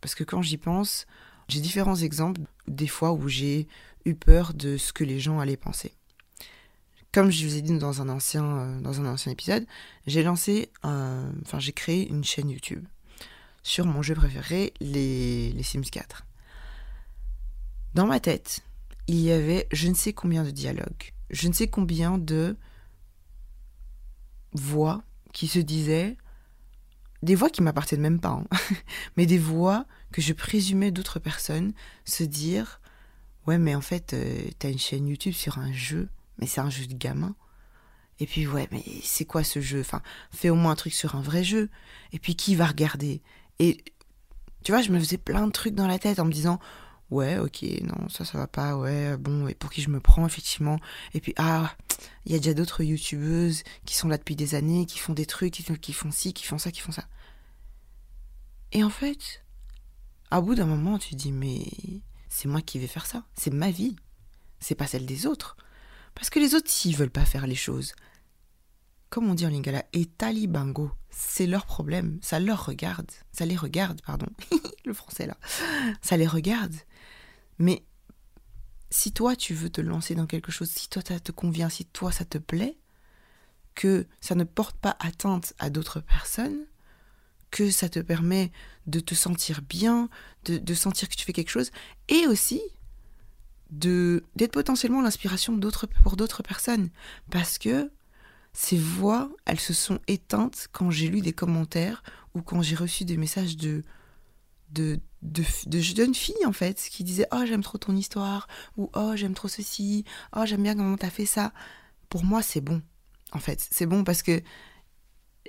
Parce 0.00 0.14
que 0.14 0.24
quand 0.24 0.42
j'y 0.42 0.58
pense, 0.58 1.06
j'ai 1.48 1.60
différents 1.60 1.96
exemples 1.96 2.42
des 2.66 2.86
fois 2.86 3.12
où 3.12 3.28
j'ai 3.28 3.68
eu 4.04 4.14
peur 4.14 4.54
de 4.54 4.76
ce 4.76 4.92
que 4.92 5.04
les 5.04 5.18
gens 5.18 5.40
allaient 5.40 5.56
penser. 5.56 5.92
Comme 7.12 7.30
je 7.30 7.46
vous 7.46 7.56
ai 7.56 7.62
dit 7.62 7.76
dans 7.78 8.02
un 8.02 8.08
ancien, 8.08 8.44
euh, 8.44 9.30
épisode, 9.30 9.66
j'ai 10.06 10.22
lancé, 10.22 10.70
enfin 10.82 11.58
j'ai 11.58 11.72
créé 11.72 12.08
une 12.08 12.24
chaîne 12.24 12.50
YouTube 12.50 12.86
sur 13.62 13.86
mon 13.86 14.02
jeu 14.02 14.14
préféré, 14.14 14.74
les, 14.80 15.52
les 15.52 15.62
Sims 15.62 15.82
4. 15.82 16.26
Dans 17.94 18.06
ma 18.06 18.20
tête, 18.20 18.62
il 19.06 19.20
y 19.20 19.32
avait 19.32 19.66
je 19.72 19.88
ne 19.88 19.94
sais 19.94 20.12
combien 20.12 20.44
de 20.44 20.50
dialogues, 20.50 21.12
je 21.30 21.48
ne 21.48 21.52
sais 21.52 21.68
combien 21.68 22.18
de 22.18 22.56
voix 24.52 25.02
qui 25.32 25.48
se 25.48 25.58
disaient, 25.58 26.16
des 27.22 27.34
voix 27.34 27.50
qui 27.50 27.62
m'appartiennent 27.62 28.00
même 28.00 28.20
pas, 28.20 28.30
hein, 28.30 28.46
mais 29.16 29.26
des 29.26 29.38
voix 29.38 29.86
que 30.12 30.22
je 30.22 30.32
présumais 30.32 30.90
d'autres 30.90 31.18
personnes 31.18 31.72
se 32.04 32.24
dire 32.24 32.80
Ouais, 33.46 33.58
mais 33.58 33.74
en 33.74 33.80
fait, 33.80 34.12
euh, 34.12 34.42
t'as 34.58 34.70
une 34.70 34.78
chaîne 34.78 35.08
YouTube 35.08 35.32
sur 35.32 35.58
un 35.58 35.72
jeu, 35.72 36.10
mais 36.38 36.46
c'est 36.46 36.60
un 36.60 36.70
jeu 36.70 36.86
de 36.86 36.94
gamin. 36.94 37.34
Et 38.20 38.26
puis, 38.26 38.46
ouais, 38.46 38.68
mais 38.72 38.84
c'est 39.02 39.24
quoi 39.24 39.44
ce 39.44 39.60
jeu? 39.60 39.80
Enfin, 39.80 40.02
fais 40.32 40.50
au 40.50 40.56
moins 40.56 40.72
un 40.72 40.76
truc 40.76 40.92
sur 40.92 41.14
un 41.14 41.20
vrai 41.20 41.44
jeu. 41.44 41.70
Et 42.12 42.18
puis, 42.18 42.34
qui 42.34 42.56
va 42.56 42.66
regarder? 42.66 43.22
Et 43.58 43.78
tu 44.64 44.72
vois, 44.72 44.82
je 44.82 44.90
me 44.90 44.98
faisais 44.98 45.18
plein 45.18 45.46
de 45.46 45.52
trucs 45.52 45.74
dans 45.74 45.86
la 45.86 45.98
tête 45.98 46.18
en 46.18 46.24
me 46.24 46.32
disant, 46.32 46.58
ouais, 47.10 47.38
ok, 47.38 47.64
non, 47.82 48.08
ça, 48.08 48.24
ça 48.24 48.38
va 48.38 48.46
pas, 48.46 48.76
ouais, 48.76 49.16
bon, 49.16 49.48
et 49.48 49.54
pour 49.54 49.70
qui 49.70 49.82
je 49.82 49.90
me 49.90 50.00
prends, 50.00 50.26
effectivement. 50.26 50.78
Et 51.14 51.20
puis, 51.20 51.32
ah, 51.36 51.74
il 52.26 52.32
y 52.32 52.34
a 52.34 52.38
déjà 52.38 52.54
d'autres 52.54 52.82
youtubeuses 52.82 53.62
qui 53.84 53.94
sont 53.94 54.08
là 54.08 54.18
depuis 54.18 54.36
des 54.36 54.54
années, 54.54 54.86
qui 54.86 54.98
font 54.98 55.14
des 55.14 55.26
trucs, 55.26 55.52
qui, 55.52 55.92
font 55.92 56.10
ci, 56.10 56.32
qui 56.32 56.44
font 56.44 56.58
ça, 56.58 56.70
qui 56.70 56.80
font 56.80 56.92
ça. 56.92 57.04
Et 58.72 58.84
en 58.84 58.90
fait, 58.90 59.44
à 60.30 60.40
bout 60.40 60.54
d'un 60.54 60.66
moment, 60.66 60.98
tu 60.98 61.14
dis, 61.14 61.32
mais 61.32 61.66
c'est 62.28 62.48
moi 62.48 62.60
qui 62.60 62.78
vais 62.78 62.86
faire 62.86 63.06
ça, 63.06 63.24
c'est 63.34 63.52
ma 63.52 63.70
vie, 63.70 63.96
c'est 64.60 64.74
pas 64.74 64.86
celle 64.86 65.06
des 65.06 65.26
autres. 65.26 65.56
Parce 66.18 66.30
que 66.30 66.40
les 66.40 66.54
autres, 66.54 66.68
s'ils 66.68 66.96
veulent 66.96 67.10
pas 67.10 67.24
faire 67.24 67.46
les 67.46 67.54
choses, 67.54 67.94
comme 69.08 69.30
on 69.30 69.34
dit 69.34 69.46
en 69.46 69.50
lingala, 69.50 69.84
et 69.92 70.04
talibango, 70.04 70.90
c'est 71.10 71.46
leur 71.46 71.64
problème, 71.64 72.18
ça 72.22 72.40
leur 72.40 72.66
regarde, 72.66 73.10
ça 73.32 73.46
les 73.46 73.56
regarde, 73.56 74.02
pardon, 74.02 74.26
le 74.84 74.92
français 74.92 75.26
là, 75.26 75.36
ça 76.02 76.16
les 76.16 76.26
regarde. 76.26 76.74
Mais 77.58 77.84
si 78.90 79.12
toi 79.12 79.36
tu 79.36 79.54
veux 79.54 79.70
te 79.70 79.80
lancer 79.80 80.14
dans 80.14 80.26
quelque 80.26 80.52
chose, 80.52 80.70
si 80.70 80.88
toi 80.88 81.02
ça 81.06 81.20
te 81.20 81.32
convient, 81.32 81.68
si 81.68 81.84
toi 81.84 82.10
ça 82.10 82.24
te 82.24 82.38
plaît, 82.38 82.76
que 83.74 84.06
ça 84.20 84.34
ne 84.34 84.44
porte 84.44 84.76
pas 84.76 84.96
atteinte 84.98 85.54
à 85.60 85.70
d'autres 85.70 86.00
personnes, 86.00 86.66
que 87.50 87.70
ça 87.70 87.88
te 87.88 88.00
permet 88.00 88.50
de 88.86 89.00
te 89.00 89.14
sentir 89.14 89.62
bien, 89.62 90.08
de, 90.44 90.74
sentir 90.74 91.08
que 91.08 91.14
tu 91.14 91.24
fais 91.24 91.32
quelque 91.32 91.50
chose, 91.50 91.70
et 92.08 92.26
aussi 92.26 92.60
d'être 93.70 94.52
potentiellement 94.52 95.02
l'inspiration 95.02 95.58
pour 96.02 96.16
d'autres 96.16 96.42
personnes, 96.42 96.88
parce 97.30 97.58
que 97.58 97.90
ces 98.52 98.78
voix, 98.78 99.30
elles 99.44 99.60
se 99.60 99.74
sont 99.74 100.00
éteintes 100.08 100.68
quand 100.72 100.90
j'ai 100.90 101.08
lu 101.08 101.20
des 101.20 101.32
commentaires 101.32 102.02
ou 102.34 102.42
quand 102.42 102.62
j'ai 102.62 102.76
reçu 102.76 103.04
des 103.04 103.16
messages 103.16 103.56
de 103.56 103.82
de, 104.70 105.00
de, 105.22 105.42
de 105.66 105.78
jeunes 105.80 106.14
filles 106.14 106.44
en 106.44 106.52
fait 106.52 106.76
qui 106.90 107.02
disaient 107.02 107.26
oh 107.32 107.44
j'aime 107.46 107.62
trop 107.62 107.78
ton 107.78 107.96
histoire 107.96 108.48
ou 108.76 108.90
oh 108.94 109.12
j'aime 109.14 109.32
trop 109.32 109.48
ceci 109.48 110.04
oh 110.36 110.44
j'aime 110.44 110.62
bien 110.62 110.74
comment 110.74 110.96
t'as 110.96 111.10
fait 111.10 111.26
ça. 111.26 111.52
Pour 112.08 112.24
moi 112.24 112.42
c'est 112.42 112.60
bon 112.60 112.82
en 113.32 113.38
fait. 113.38 113.66
C'est 113.70 113.86
bon 113.86 114.04
parce 114.04 114.22
que 114.22 114.42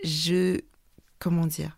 je 0.03 0.59
comment 1.19 1.47
dire 1.47 1.75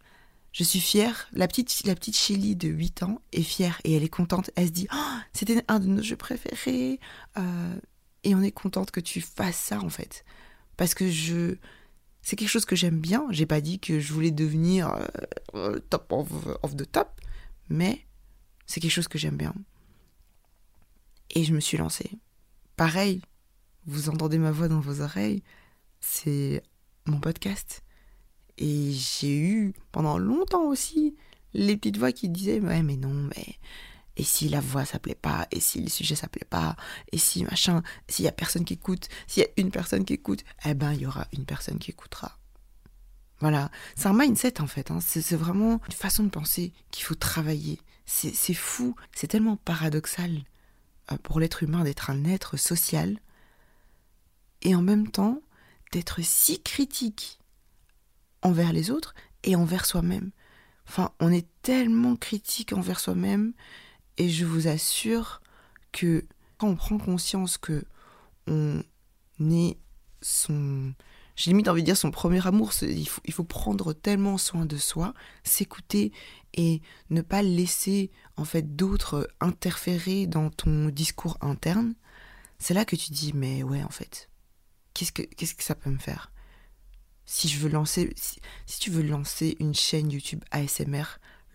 je 0.51 0.63
suis 0.63 0.79
fière. 0.79 1.27
La 1.31 1.47
petite, 1.47 1.83
la 1.85 1.95
petite 1.95 2.17
Shelly 2.17 2.55
de 2.55 2.67
8 2.67 3.03
ans 3.03 3.21
est 3.31 3.43
fière 3.43 3.79
et 3.83 3.95
elle 3.95 4.03
est 4.03 4.09
contente. 4.09 4.51
Elle 4.55 4.67
se 4.67 4.71
dit 4.71 4.87
oh, 4.93 5.17
C'était 5.33 5.63
un 5.67 5.79
de 5.79 5.87
nos 5.87 6.01
jeux 6.01 6.17
préférés. 6.17 6.99
Euh, 7.37 7.75
et 8.23 8.35
on 8.35 8.41
est 8.41 8.51
contente 8.51 8.91
que 8.91 8.99
tu 8.99 9.21
fasses 9.21 9.57
ça, 9.57 9.79
en 9.79 9.89
fait. 9.89 10.25
Parce 10.77 10.93
que 10.93 11.09
je. 11.09 11.55
C'est 12.21 12.35
quelque 12.35 12.49
chose 12.49 12.65
que 12.65 12.75
j'aime 12.75 12.99
bien. 12.99 13.25
J'ai 13.31 13.47
pas 13.47 13.61
dit 13.61 13.79
que 13.79 13.99
je 13.99 14.13
voulais 14.13 14.31
devenir 14.31 14.95
euh, 15.55 15.79
top 15.89 16.11
of, 16.11 16.27
of 16.61 16.75
the 16.75 16.89
top. 16.91 17.19
Mais 17.69 18.05
c'est 18.67 18.79
quelque 18.79 18.91
chose 18.91 19.07
que 19.07 19.17
j'aime 19.17 19.37
bien. 19.37 19.55
Et 21.33 21.43
je 21.43 21.53
me 21.53 21.59
suis 21.59 21.77
lancée. 21.77 22.11
Pareil, 22.75 23.21
vous 23.85 24.09
entendez 24.09 24.37
ma 24.37 24.51
voix 24.51 24.67
dans 24.67 24.81
vos 24.81 25.01
oreilles. 25.01 25.43
C'est 26.01 26.61
mon 27.05 27.19
podcast. 27.19 27.83
Et 28.61 28.91
j'ai 28.91 29.39
eu 29.39 29.73
pendant 29.91 30.19
longtemps 30.19 30.65
aussi 30.65 31.15
les 31.55 31.75
petites 31.75 31.97
voix 31.97 32.11
qui 32.11 32.29
disaient 32.29 32.59
ouais 32.59 32.83
mais 32.83 32.95
non 32.95 33.09
mais 33.35 33.57
et 34.17 34.23
si 34.23 34.49
la 34.49 34.61
voix 34.61 34.85
s'appelait 34.85 35.15
pas 35.15 35.47
et 35.49 35.59
si 35.59 35.81
le 35.81 35.89
sujet 35.89 36.13
s'appelait 36.13 36.45
pas 36.47 36.75
et 37.11 37.17
si 37.17 37.43
machin 37.43 37.81
s'il 38.07 38.25
y 38.25 38.27
a 38.27 38.31
personne 38.31 38.63
qui 38.63 38.75
écoute 38.75 39.09
s'il 39.25 39.41
y 39.41 39.45
a 39.47 39.49
une 39.57 39.71
personne 39.71 40.05
qui 40.05 40.13
écoute 40.13 40.43
eh 40.63 40.75
ben 40.75 40.93
il 40.93 41.01
y 41.01 41.05
aura 41.07 41.27
une 41.33 41.45
personne 41.45 41.79
qui 41.79 41.89
écoutera. 41.89 42.37
Voilà. 43.39 43.71
C'est 43.95 44.09
un 44.09 44.13
mindset 44.13 44.61
en 44.61 44.67
fait 44.67 44.91
hein. 44.91 44.99
c'est 45.01 45.35
vraiment 45.35 45.81
une 45.87 45.93
façon 45.93 46.23
de 46.23 46.29
penser 46.29 46.71
qu'il 46.91 47.03
faut 47.03 47.15
travailler. 47.15 47.79
C'est 48.05 48.53
fou. 48.53 48.95
C'est 49.15 49.27
tellement 49.27 49.55
paradoxal 49.55 50.43
euh, 51.11 51.17
pour 51.23 51.39
l'être 51.39 51.63
humain 51.63 51.83
d'être 51.83 52.11
un 52.11 52.25
être 52.25 52.57
social 52.57 53.17
et 54.61 54.75
en 54.75 54.83
même 54.83 55.09
temps 55.09 55.41
d'être 55.91 56.21
si 56.21 56.61
critique 56.61 57.40
envers 58.41 58.73
les 58.73 58.91
autres 58.91 59.13
et 59.43 59.55
envers 59.55 59.85
soi-même. 59.85 60.31
Enfin, 60.87 61.11
on 61.19 61.31
est 61.31 61.47
tellement 61.61 62.15
critique 62.15 62.73
envers 62.73 62.99
soi-même 62.99 63.53
et 64.17 64.29
je 64.29 64.45
vous 64.45 64.67
assure 64.67 65.41
que 65.91 66.25
quand 66.57 66.67
on 66.67 66.75
prend 66.75 66.97
conscience 66.97 67.57
que 67.57 67.85
on 68.47 68.83
est 69.39 69.77
son 70.21 70.93
j'ai 71.35 71.49
limite 71.49 71.69
envie 71.69 71.81
de 71.81 71.85
dire 71.85 71.97
son 71.97 72.11
premier 72.11 72.45
amour, 72.45 72.71
il 72.81 73.07
faut, 73.07 73.21
il 73.25 73.33
faut 73.33 73.43
prendre 73.43 73.93
tellement 73.93 74.37
soin 74.37 74.65
de 74.65 74.77
soi, 74.77 75.13
s'écouter 75.43 76.11
et 76.53 76.81
ne 77.09 77.21
pas 77.21 77.41
laisser 77.41 78.11
en 78.37 78.45
fait 78.45 78.75
d'autres 78.75 79.29
interférer 79.39 80.27
dans 80.27 80.49
ton 80.49 80.89
discours 80.89 81.37
interne. 81.41 81.95
C'est 82.59 82.73
là 82.73 82.85
que 82.85 82.95
tu 82.95 83.11
dis 83.11 83.31
mais 83.33 83.63
ouais 83.63 83.83
en 83.83 83.89
fait, 83.89 84.29
qu'est-ce 84.93 85.11
que 85.11 85.23
qu'est-ce 85.23 85.55
que 85.55 85.63
ça 85.63 85.75
peut 85.75 85.89
me 85.89 85.97
faire? 85.97 86.30
Si 87.25 87.47
je 87.47 87.59
veux 87.59 87.69
lancer, 87.69 88.13
si, 88.65 88.79
tu 88.79 88.91
veux 88.91 89.03
lancer 89.03 89.55
une 89.59 89.73
chaîne 89.73 90.11
YouTube 90.11 90.43
ASMR, 90.51 91.03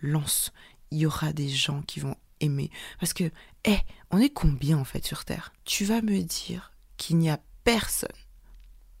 lance. 0.01 0.51
Il 0.91 0.99
y 0.99 1.05
aura 1.05 1.33
des 1.33 1.49
gens 1.49 1.81
qui 1.81 1.99
vont 1.99 2.15
aimer. 2.39 2.71
Parce 2.99 3.13
que, 3.13 3.31
hé, 3.65 3.77
on 4.11 4.19
est 4.19 4.29
combien 4.29 4.77
en 4.77 4.85
fait 4.85 5.05
sur 5.05 5.25
Terre? 5.25 5.53
Tu 5.65 5.85
vas 5.85 6.01
me 6.01 6.21
dire 6.21 6.71
qu'il 6.95 7.17
n'y 7.17 7.29
a 7.29 7.39
personne, 7.63 8.09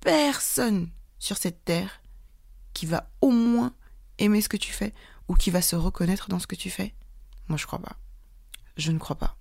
personne 0.01 0.89
sur 1.19 1.37
cette 1.37 1.63
Terre 1.63 2.01
qui 2.73 2.85
va 2.85 3.09
au 3.21 3.31
moins 3.31 3.73
aimer 4.17 4.41
ce 4.41 4.49
que 4.49 4.57
tu 4.57 4.71
fais 4.71 4.93
ou 5.27 5.35
qui 5.35 5.49
va 5.49 5.61
se 5.61 5.75
reconnaître 5.75 6.29
dans 6.29 6.39
ce 6.39 6.47
que 6.47 6.55
tu 6.55 6.69
fais? 6.69 6.93
Moi, 7.47 7.57
je 7.57 7.65
crois 7.65 7.79
pas. 7.79 7.97
Je 8.75 8.91
ne 8.91 8.99
crois 8.99 9.17
pas. 9.17 9.37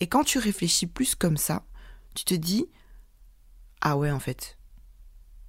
Et 0.00 0.08
quand 0.08 0.24
tu 0.24 0.38
réfléchis 0.38 0.86
plus 0.86 1.14
comme 1.14 1.36
ça, 1.36 1.64
tu 2.14 2.24
te 2.24 2.34
dis, 2.34 2.66
ah 3.80 3.96
ouais, 3.96 4.10
en 4.10 4.20
fait. 4.20 4.58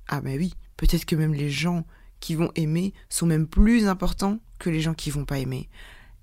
Ah 0.08 0.22
mais 0.22 0.38
oui, 0.38 0.54
Peut-être 0.84 1.06
que 1.06 1.16
même 1.16 1.34
les 1.34 1.50
gens 1.50 1.86
qui 2.20 2.36
vont 2.36 2.52
aimer 2.56 2.94
sont 3.08 3.26
même 3.26 3.48
plus 3.48 3.88
importants 3.88 4.40
que 4.60 4.70
les 4.70 4.82
gens 4.82 4.94
qui 4.94 5.12
vont 5.12 5.24
pas 5.24 5.40
aimer. 5.40 5.70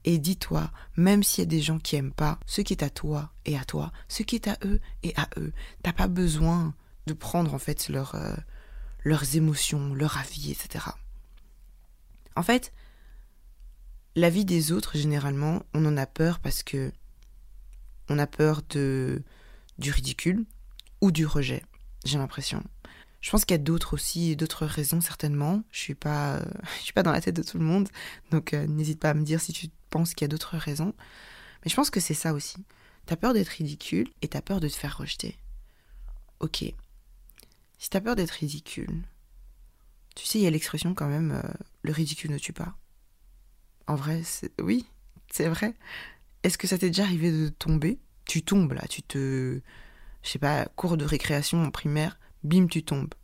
Et 0.04 0.18
dis-toi, 0.18 0.70
même 0.98 1.22
s'il 1.22 1.40
y 1.40 1.46
a 1.46 1.48
des 1.48 1.62
gens 1.62 1.78
qui 1.78 1.96
aiment 1.96 2.12
pas, 2.12 2.38
ce 2.44 2.60
qui 2.60 2.74
est 2.74 2.82
à 2.82 2.90
toi 2.90 3.32
et 3.46 3.56
à 3.56 3.64
toi, 3.64 3.90
ce 4.06 4.22
qui 4.22 4.34
est 4.34 4.48
à 4.48 4.58
eux 4.66 4.78
et 5.02 5.14
à 5.16 5.30
eux, 5.38 5.54
t'as 5.82 5.94
pas 5.94 6.08
besoin 6.08 6.74
de 7.06 7.14
prendre 7.14 7.54
en 7.54 7.58
fait 7.58 7.88
euh, 7.88 8.36
leurs 9.02 9.34
émotions, 9.34 9.94
leur 9.94 10.18
avis, 10.18 10.50
etc. 10.50 10.84
En 12.36 12.42
fait, 12.42 12.74
la 14.14 14.28
vie 14.28 14.44
des 14.44 14.72
autres, 14.72 14.98
généralement, 14.98 15.62
on 15.72 15.86
en 15.86 15.96
a 15.96 16.04
peur 16.04 16.38
parce 16.38 16.62
que 16.62 16.92
on 18.10 18.18
a 18.18 18.26
peur 18.26 18.60
de 18.68 19.22
du 19.78 19.90
ridicule 19.90 20.44
ou 21.00 21.12
du 21.12 21.24
rejet, 21.24 21.64
j'ai 22.04 22.18
l'impression. 22.18 22.62
Je 23.20 23.30
pense 23.30 23.44
qu'il 23.44 23.54
y 23.54 23.60
a 23.60 23.62
d'autres 23.62 23.94
aussi, 23.94 24.34
d'autres 24.36 24.66
raisons 24.66 25.00
certainement. 25.00 25.62
Je 25.70 25.78
suis 25.78 25.94
pas, 25.94 26.36
euh, 26.36 26.44
je 26.78 26.84
suis 26.84 26.92
pas 26.92 27.02
dans 27.02 27.12
la 27.12 27.20
tête 27.20 27.36
de 27.36 27.42
tout 27.42 27.58
le 27.58 27.64
monde, 27.64 27.88
donc 28.30 28.54
euh, 28.54 28.66
n'hésite 28.66 29.00
pas 29.00 29.10
à 29.10 29.14
me 29.14 29.22
dire 29.24 29.40
si 29.40 29.52
tu 29.52 29.68
penses 29.90 30.14
qu'il 30.14 30.24
y 30.24 30.26
a 30.26 30.28
d'autres 30.28 30.56
raisons. 30.56 30.94
Mais 31.64 31.70
je 31.70 31.76
pense 31.76 31.90
que 31.90 32.00
c'est 32.00 32.14
ça 32.14 32.32
aussi. 32.32 32.64
T'as 33.06 33.16
peur 33.16 33.34
d'être 33.34 33.48
ridicule 33.48 34.08
et 34.22 34.28
t'as 34.28 34.40
peur 34.40 34.60
de 34.60 34.68
te 34.68 34.76
faire 34.76 34.96
rejeter. 34.96 35.36
Ok. 36.40 36.64
Si 37.78 37.90
t'as 37.90 38.00
peur 38.00 38.16
d'être 38.16 38.30
ridicule, 38.30 39.02
tu 40.14 40.26
sais, 40.26 40.38
il 40.38 40.42
y 40.42 40.46
a 40.46 40.50
l'expression 40.50 40.94
quand 40.94 41.08
même, 41.08 41.32
euh, 41.32 41.52
le 41.82 41.92
ridicule 41.92 42.30
ne 42.30 42.38
tue 42.38 42.52
pas. 42.52 42.76
En 43.86 43.94
vrai, 43.96 44.22
oui, 44.60 44.86
c'est 45.30 45.48
vrai. 45.48 45.74
Est-ce 46.42 46.58
que 46.58 46.66
ça 46.66 46.78
t'est 46.78 46.88
déjà 46.90 47.04
arrivé 47.04 47.30
de 47.32 47.48
tomber? 47.48 47.98
Tu 48.24 48.42
tombes 48.42 48.72
là, 48.72 48.86
tu 48.88 49.02
te, 49.02 49.60
je 50.22 50.28
sais 50.28 50.38
pas, 50.38 50.66
cours 50.76 50.96
de 50.96 51.04
récréation 51.04 51.62
en 51.64 51.70
primaire, 51.70 52.18
bim, 52.42 52.66
tu 52.66 52.82
tombes. 52.82 53.14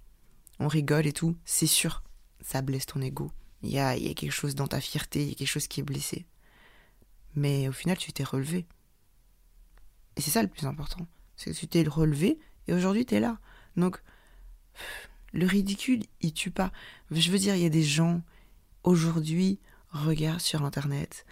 On 0.59 0.69
rigole 0.69 1.07
et 1.07 1.13
tout, 1.13 1.37
c'est 1.45 1.67
sûr, 1.67 2.03
ça 2.41 2.63
blesse 2.63 2.87
ton 2.87 3.01
ego. 3.01 3.31
Il 3.63 3.71
y 3.71 3.79
a, 3.79 3.97
y 3.97 4.09
a 4.09 4.15
quelque 4.15 4.33
chose 4.33 4.55
dans 4.55 4.67
ta 4.67 4.81
fierté, 4.81 5.23
il 5.23 5.29
y 5.29 5.33
a 5.33 5.35
quelque 5.35 5.49
chose 5.49 5.67
qui 5.67 5.81
est 5.81 5.85
blessé. 5.85 6.27
Mais 7.35 7.69
au 7.69 7.73
final, 7.73 7.99
tu 7.99 8.13
t'es 8.13 8.25
relevé. 8.25 8.67
Et 10.17 10.21
c'est 10.21 10.31
ça 10.31 10.43
le 10.43 10.49
plus 10.49 10.67
important. 10.67 11.07
C'est 11.37 11.51
que 11.53 11.57
tu 11.57 11.69
t'es 11.69 11.83
relevé 11.83 12.39
et 12.69 12.73
aujourd'hui, 12.73 13.05
tu 13.05 13.15
es 13.15 13.21
là. 13.21 13.39
Donc, 13.77 14.03
le 15.33 15.47
ridicule, 15.47 16.03
il 16.23 16.33
tue 16.33 16.51
pas. 16.51 16.73
Je 17.11 17.31
veux 17.31 17.39
dire, 17.39 17.55
il 17.55 17.63
y 17.63 17.67
a 17.67 17.71
des 17.71 17.83
gens, 17.83 18.23
aujourd'hui, 18.83 19.61
regarde 19.91 20.41
sur 20.41 20.65
Internet 20.65 21.27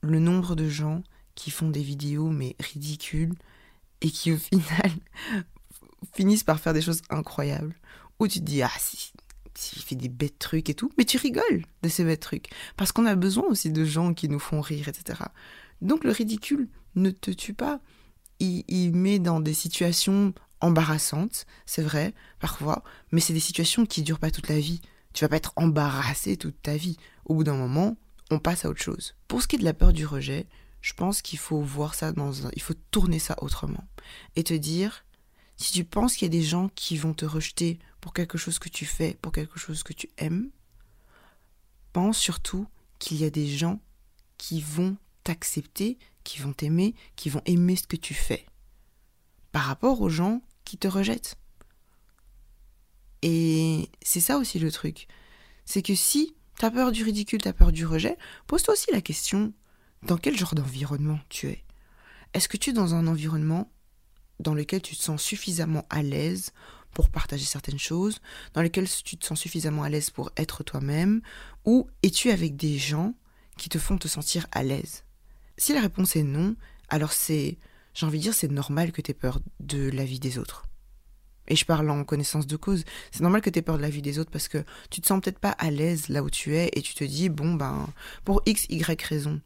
le 0.00 0.20
nombre 0.20 0.54
de 0.54 0.68
gens 0.68 1.02
qui 1.34 1.50
font 1.50 1.70
des 1.70 1.82
vidéos, 1.82 2.30
mais 2.30 2.56
ridicules, 2.60 3.34
et 4.00 4.10
qui, 4.10 4.32
au 4.32 4.36
final, 4.36 4.92
finissent 6.14 6.44
par 6.44 6.60
faire 6.60 6.74
des 6.74 6.82
choses 6.82 7.02
incroyables. 7.10 7.74
Où 8.18 8.26
tu 8.26 8.40
te 8.40 8.44
dis, 8.44 8.62
ah, 8.62 8.70
si, 8.78 9.12
il 9.76 9.82
fait 9.82 9.94
des 9.94 10.08
bêtes 10.08 10.38
trucs 10.38 10.70
et 10.70 10.74
tout, 10.74 10.90
mais 10.98 11.04
tu 11.04 11.18
rigoles 11.18 11.64
de 11.82 11.88
ces 11.88 12.04
bêtes 12.04 12.20
trucs. 12.20 12.48
Parce 12.76 12.92
qu'on 12.92 13.06
a 13.06 13.14
besoin 13.14 13.44
aussi 13.44 13.70
de 13.70 13.84
gens 13.84 14.14
qui 14.14 14.28
nous 14.28 14.38
font 14.38 14.60
rire, 14.60 14.88
etc. 14.88 15.20
Donc 15.80 16.04
le 16.04 16.10
ridicule 16.10 16.68
ne 16.94 17.10
te 17.10 17.30
tue 17.30 17.54
pas. 17.54 17.80
il, 18.40 18.92
met 18.94 19.18
dans 19.18 19.40
des 19.40 19.54
situations 19.54 20.32
embarrassantes, 20.60 21.46
c'est 21.66 21.82
vrai, 21.82 22.14
parfois, 22.40 22.82
mais 23.12 23.20
c'est 23.20 23.32
des 23.32 23.40
situations 23.40 23.86
qui 23.86 24.02
durent 24.02 24.18
pas 24.18 24.30
toute 24.30 24.48
la 24.48 24.58
vie. 24.58 24.80
Tu 25.12 25.24
vas 25.24 25.28
pas 25.28 25.36
être 25.36 25.52
embarrassé 25.56 26.36
toute 26.36 26.60
ta 26.62 26.76
vie. 26.76 26.96
Au 27.24 27.34
bout 27.34 27.44
d'un 27.44 27.56
moment, 27.56 27.96
on 28.30 28.38
passe 28.38 28.64
à 28.64 28.68
autre 28.68 28.82
chose. 28.82 29.14
Pour 29.26 29.42
ce 29.42 29.48
qui 29.48 29.56
est 29.56 29.60
de 29.60 29.64
la 29.64 29.74
peur 29.74 29.92
du 29.92 30.06
rejet, 30.06 30.46
je 30.80 30.92
pense 30.94 31.22
qu'il 31.22 31.38
faut 31.38 31.60
voir 31.60 31.94
ça 31.94 32.12
dans 32.12 32.46
un... 32.46 32.50
il 32.54 32.62
faut 32.62 32.74
tourner 32.90 33.18
ça 33.18 33.36
autrement 33.42 33.84
et 34.36 34.44
te 34.44 34.54
dire 34.54 35.04
si 35.58 35.72
tu 35.72 35.84
penses 35.84 36.14
qu'il 36.14 36.26
y 36.26 36.36
a 36.36 36.38
des 36.40 36.44
gens 36.44 36.70
qui 36.74 36.96
vont 36.96 37.12
te 37.12 37.24
rejeter 37.24 37.78
pour 38.00 38.14
quelque 38.14 38.38
chose 38.38 38.58
que 38.58 38.68
tu 38.68 38.86
fais, 38.86 39.18
pour 39.20 39.32
quelque 39.32 39.58
chose 39.58 39.82
que 39.82 39.92
tu 39.92 40.08
aimes, 40.16 40.50
pense 41.92 42.18
surtout 42.18 42.66
qu'il 42.98 43.18
y 43.18 43.24
a 43.24 43.30
des 43.30 43.48
gens 43.48 43.80
qui 44.38 44.60
vont 44.60 44.96
t'accepter, 45.24 45.98
qui 46.22 46.38
vont 46.38 46.52
t'aimer, 46.52 46.94
qui 47.16 47.28
vont 47.28 47.42
aimer 47.44 47.76
ce 47.76 47.86
que 47.86 47.96
tu 47.96 48.14
fais 48.14 48.46
par 49.50 49.64
rapport 49.64 50.00
aux 50.00 50.08
gens 50.08 50.42
qui 50.64 50.78
te 50.78 50.86
rejettent. 50.86 51.36
Et 53.22 53.90
c'est 54.00 54.20
ça 54.20 54.38
aussi 54.38 54.60
le 54.60 54.70
truc. 54.70 55.08
C'est 55.64 55.82
que 55.82 55.96
si 55.96 56.36
tu 56.58 56.64
as 56.64 56.70
peur 56.70 56.92
du 56.92 57.02
ridicule, 57.02 57.42
tu 57.42 57.48
as 57.48 57.52
peur 57.52 57.72
du 57.72 57.84
rejet, 57.84 58.16
pose-toi 58.46 58.74
aussi 58.74 58.92
la 58.92 59.00
question 59.00 59.52
dans 60.02 60.18
quel 60.18 60.36
genre 60.36 60.54
d'environnement 60.54 61.18
tu 61.28 61.48
es? 61.48 61.64
Est-ce 62.32 62.48
que 62.48 62.56
tu 62.56 62.70
es 62.70 62.72
dans 62.72 62.94
un 62.94 63.08
environnement 63.08 63.70
dans 64.40 64.54
lequel 64.54 64.82
tu 64.82 64.96
te 64.96 65.02
sens 65.02 65.22
suffisamment 65.22 65.84
à 65.90 66.02
l'aise 66.02 66.52
pour 66.92 67.10
partager 67.10 67.44
certaines 67.44 67.78
choses, 67.78 68.20
dans 68.54 68.62
lequel 68.62 68.88
tu 68.88 69.16
te 69.16 69.26
sens 69.26 69.38
suffisamment 69.38 69.82
à 69.82 69.88
l'aise 69.88 70.10
pour 70.10 70.30
être 70.36 70.64
toi-même, 70.64 71.20
ou 71.64 71.88
es-tu 72.02 72.30
avec 72.30 72.56
des 72.56 72.78
gens 72.78 73.14
qui 73.56 73.68
te 73.68 73.78
font 73.78 73.98
te 73.98 74.08
sentir 74.08 74.46
à 74.52 74.62
l'aise? 74.62 75.04
Si 75.56 75.72
la 75.72 75.80
réponse 75.80 76.16
est 76.16 76.22
non, 76.22 76.56
alors 76.88 77.12
c'est, 77.12 77.58
j'ai 77.94 78.06
envie 78.06 78.18
de 78.18 78.22
dire, 78.22 78.34
c'est 78.34 78.50
normal 78.50 78.92
que 78.92 79.02
tu 79.02 79.10
aies 79.10 79.14
peur 79.14 79.40
de 79.60 79.90
la 79.90 80.04
vie 80.04 80.20
des 80.20 80.38
autres. 80.38 80.64
Et 81.48 81.56
je 81.56 81.64
parle 81.64 81.90
en 81.90 82.04
connaissance 82.04 82.46
de 82.46 82.56
cause. 82.56 82.84
C'est 83.10 83.22
normal 83.22 83.40
que 83.40 83.50
tu 83.50 83.58
aies 83.58 83.62
peur 83.62 83.78
de 83.78 83.82
la 83.82 83.90
vie 83.90 84.02
des 84.02 84.18
autres 84.18 84.30
parce 84.30 84.48
que 84.48 84.64
tu 84.90 85.00
te 85.00 85.06
sens 85.06 85.20
peut-être 85.20 85.38
pas 85.38 85.50
à 85.50 85.70
l'aise 85.70 86.08
là 86.08 86.22
où 86.22 86.30
tu 86.30 86.56
es 86.56 86.70
et 86.74 86.82
tu 86.82 86.94
te 86.94 87.04
dis, 87.04 87.28
bon, 87.28 87.54
ben, 87.54 87.88
pour 88.24 88.42
X, 88.46 88.66
Y 88.68 89.02
raison, 89.02 89.40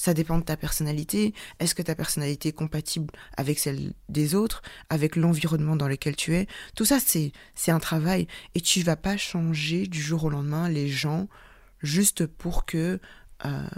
ça 0.00 0.14
dépend 0.14 0.38
de 0.38 0.44
ta 0.44 0.56
personnalité. 0.56 1.34
Est-ce 1.58 1.74
que 1.74 1.82
ta 1.82 1.94
personnalité 1.94 2.48
est 2.48 2.52
compatible 2.52 3.12
avec 3.36 3.58
celle 3.58 3.92
des 4.08 4.34
autres, 4.34 4.62
avec 4.88 5.14
l'environnement 5.14 5.76
dans 5.76 5.88
lequel 5.88 6.16
tu 6.16 6.34
es? 6.34 6.46
Tout 6.74 6.86
ça, 6.86 6.98
c'est, 7.04 7.32
c'est 7.54 7.70
un 7.70 7.80
travail. 7.80 8.26
Et 8.54 8.62
tu 8.62 8.80
vas 8.80 8.96
pas 8.96 9.18
changer 9.18 9.86
du 9.86 10.00
jour 10.00 10.24
au 10.24 10.30
lendemain 10.30 10.70
les 10.70 10.88
gens 10.88 11.28
juste 11.82 12.24
pour 12.24 12.64
que 12.64 12.98
euh, 13.44 13.68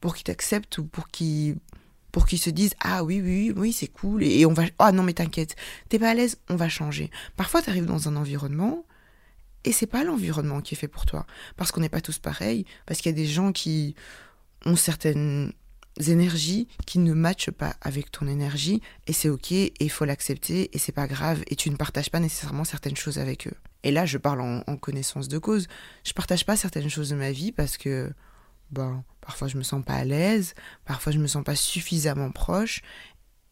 pour 0.00 0.14
qu'ils 0.14 0.24
t'acceptent 0.24 0.78
ou 0.78 0.84
pour 0.84 1.08
qu'ils 1.08 1.58
se 2.12 2.50
disent 2.50 2.74
ah 2.78 3.02
oui 3.02 3.20
oui 3.20 3.52
oui 3.56 3.72
c'est 3.72 3.88
cool 3.88 4.22
et, 4.22 4.46
on 4.46 4.52
va 4.52 4.64
ah 4.80 4.90
non 4.90 5.04
mais 5.04 5.12
t'inquiète 5.12 5.54
t'es 5.88 6.00
pas 6.00 6.10
à 6.10 6.14
l'aise 6.14 6.38
on 6.48 6.56
va 6.56 6.68
changer 6.68 7.12
parfois 7.36 7.62
tu 7.62 7.70
arrives 7.70 7.86
dans 7.86 8.08
un 8.08 8.16
environnement 8.16 8.84
et 9.62 9.70
c'est 9.70 9.86
pas 9.86 10.02
l'environnement 10.02 10.60
qui 10.60 10.74
est 10.74 10.76
fait 10.76 10.88
pour 10.88 11.06
toi 11.06 11.26
parce 11.56 11.70
qu'on 11.70 11.80
n'est 11.80 11.88
pas 11.88 12.00
tous 12.00 12.18
pareils 12.18 12.64
parce 12.86 13.00
qu'il 13.00 13.12
y 13.12 13.14
a 13.14 13.16
des 13.16 13.28
gens 13.28 13.52
qui 13.52 13.94
ont 14.64 14.76
certaines 14.76 15.52
énergies 16.06 16.68
qui 16.86 16.98
ne 16.98 17.12
matchent 17.12 17.50
pas 17.50 17.74
avec 17.80 18.10
ton 18.10 18.28
énergie 18.28 18.80
et 19.06 19.12
c'est 19.12 19.28
ok 19.28 19.52
et 19.52 19.72
il 19.80 19.90
faut 19.90 20.04
l'accepter 20.04 20.74
et 20.74 20.78
c'est 20.78 20.92
pas 20.92 21.06
grave 21.06 21.42
et 21.48 21.56
tu 21.56 21.70
ne 21.70 21.76
partages 21.76 22.10
pas 22.10 22.20
nécessairement 22.20 22.64
certaines 22.64 22.96
choses 22.96 23.18
avec 23.18 23.48
eux. 23.48 23.56
Et 23.82 23.90
là, 23.90 24.06
je 24.06 24.18
parle 24.18 24.40
en, 24.40 24.76
connaissance 24.76 25.28
de 25.28 25.38
cause. 25.38 25.66
Je 26.04 26.12
partage 26.12 26.44
pas 26.44 26.56
certaines 26.56 26.88
choses 26.90 27.10
de 27.10 27.16
ma 27.16 27.32
vie 27.32 27.52
parce 27.52 27.76
que 27.76 28.12
bon, 28.70 29.02
parfois 29.20 29.48
je 29.48 29.56
me 29.56 29.62
sens 29.62 29.84
pas 29.84 29.94
à 29.94 30.04
l'aise, 30.04 30.54
parfois 30.84 31.12
je 31.12 31.18
me 31.18 31.26
sens 31.26 31.44
pas 31.44 31.56
suffisamment 31.56 32.30
proche 32.30 32.82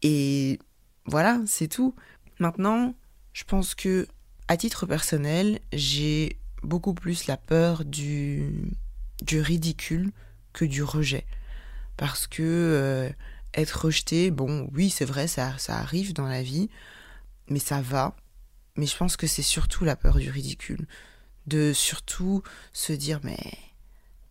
et 0.01 0.59
voilà, 1.05 1.41
c'est 1.45 1.67
tout. 1.67 1.95
Maintenant, 2.39 2.93
je 3.33 3.43
pense 3.43 3.75
que 3.75 4.07
à 4.47 4.57
titre 4.57 4.85
personnel, 4.85 5.59
j'ai 5.73 6.37
beaucoup 6.63 6.93
plus 6.93 7.27
la 7.27 7.37
peur 7.37 7.83
du 7.83 8.51
du 9.23 9.41
ridicule 9.41 10.11
que 10.57 10.65
du 10.65 10.81
rejet. 10.81 11.25
Parce 11.97 12.25
que 12.25 12.41
euh, 12.43 13.09
être 13.53 13.85
rejeté, 13.85 14.31
bon, 14.31 14.69
oui, 14.73 14.89
c'est 14.89 15.05
vrai, 15.05 15.27
ça, 15.27 15.55
ça 15.59 15.77
arrive 15.77 16.13
dans 16.13 16.27
la 16.27 16.41
vie, 16.41 16.69
mais 17.47 17.59
ça 17.59 17.81
va. 17.81 18.15
Mais 18.75 18.87
je 18.87 18.97
pense 18.97 19.17
que 19.17 19.27
c'est 19.27 19.43
surtout 19.43 19.85
la 19.85 19.95
peur 19.95 20.17
du 20.17 20.29
ridicule. 20.31 20.87
De 21.45 21.73
surtout 21.73 22.41
se 22.73 22.91
dire, 22.91 23.19
mais, 23.23 23.37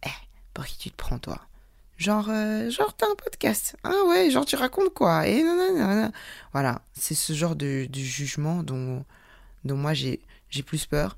eh, 0.04 0.08
pour 0.52 0.66
qui 0.66 0.78
tu 0.78 0.90
te 0.90 0.96
prends, 0.96 1.18
toi? 1.18 1.40
Genre, 1.96 2.28
euh, 2.28 2.70
genre, 2.70 2.94
t'as 2.96 3.06
un 3.06 3.14
podcast. 3.14 3.76
Ah 3.84 3.94
ouais, 4.08 4.30
genre, 4.30 4.44
tu 4.44 4.56
racontes 4.56 4.92
quoi? 4.92 5.28
Et 5.28 5.44
Voilà, 6.52 6.82
c'est 6.92 7.14
ce 7.14 7.32
genre 7.32 7.56
de, 7.56 7.86
de, 7.88 8.00
jugement 8.00 8.62
dont, 8.62 9.04
dont 9.64 9.76
moi 9.76 9.94
j'ai 9.94 10.20
plus 10.66 10.86
peur. 10.86 11.16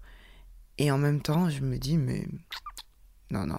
Et 0.76 0.90
en 0.92 0.98
même 0.98 1.20
temps, 1.20 1.48
je 1.50 1.60
me 1.62 1.78
dis, 1.78 1.96
mais 1.96 2.26
non, 3.30 3.46
non, 3.46 3.58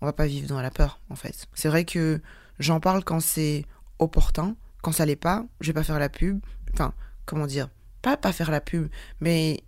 on 0.00 0.06
va 0.06 0.12
pas 0.12 0.26
vivre 0.26 0.48
dans 0.48 0.60
la 0.60 0.70
peur, 0.70 1.00
en 1.10 1.16
fait. 1.16 1.46
C'est 1.54 1.68
vrai 1.68 1.84
que 1.84 2.20
j'en 2.58 2.80
parle 2.80 3.04
quand 3.04 3.20
c'est 3.20 3.64
opportun, 3.98 4.56
quand 4.82 4.92
ça 4.92 5.06
l'est 5.06 5.16
pas, 5.16 5.44
je 5.60 5.68
vais 5.68 5.74
pas 5.74 5.84
faire 5.84 5.98
la 5.98 6.08
pub. 6.08 6.40
Enfin, 6.74 6.94
comment 7.26 7.46
dire? 7.46 7.68
Pas 8.02 8.16
pas 8.16 8.32
faire 8.32 8.50
la 8.50 8.60
pub, 8.60 8.88
mais 9.20 9.64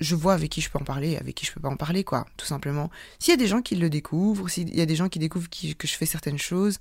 je 0.00 0.14
vois 0.14 0.34
avec 0.34 0.50
qui 0.50 0.60
je 0.60 0.70
peux 0.70 0.78
en 0.78 0.84
parler, 0.84 1.16
avec 1.16 1.34
qui 1.34 1.46
je 1.46 1.52
peux 1.52 1.60
pas 1.60 1.68
en 1.68 1.76
parler, 1.76 2.04
quoi, 2.04 2.26
tout 2.36 2.46
simplement. 2.46 2.90
S'il 3.18 3.32
y 3.32 3.34
a 3.34 3.38
des 3.38 3.48
gens 3.48 3.62
qui 3.62 3.76
le 3.76 3.90
découvrent, 3.90 4.48
s'il 4.48 4.74
y 4.74 4.80
a 4.80 4.86
des 4.86 4.96
gens 4.96 5.08
qui 5.08 5.18
découvrent 5.18 5.48
que 5.48 5.86
je 5.86 5.96
fais 5.96 6.06
certaines 6.06 6.38
choses, 6.38 6.78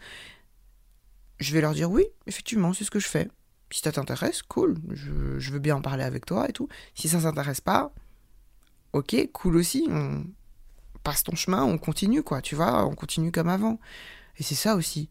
je 1.40 1.54
vais 1.54 1.62
leur 1.62 1.74
dire 1.74 1.90
oui, 1.90 2.06
effectivement, 2.28 2.74
c'est 2.74 2.84
ce 2.84 2.92
que 2.92 3.00
je 3.00 3.08
fais. 3.08 3.30
Si 3.72 3.82
ça 3.82 3.92
t'intéresse, 3.92 4.42
cool, 4.44 4.78
je, 4.92 5.52
veux 5.52 5.60
bien 5.60 5.78
en 5.78 5.82
parler 5.82 6.04
avec 6.04 6.26
toi 6.26 6.48
et 6.48 6.54
tout. 6.54 6.70
Si 6.94 7.10
ça 7.10 7.20
s'intéresse 7.20 7.62
pas, 7.62 7.94
ok, 8.94 9.16
cool 9.34 9.58
aussi, 9.58 9.88
passe 11.06 11.24
ton 11.24 11.36
chemin, 11.36 11.64
on 11.64 11.78
continue, 11.78 12.24
quoi, 12.24 12.42
tu 12.42 12.56
vois, 12.56 12.86
on 12.86 12.96
continue 12.96 13.32
comme 13.32 13.48
avant. 13.48 13.80
Et 14.38 14.44
c'est 14.44 14.56
ça 14.56 14.76
aussi. 14.76 15.08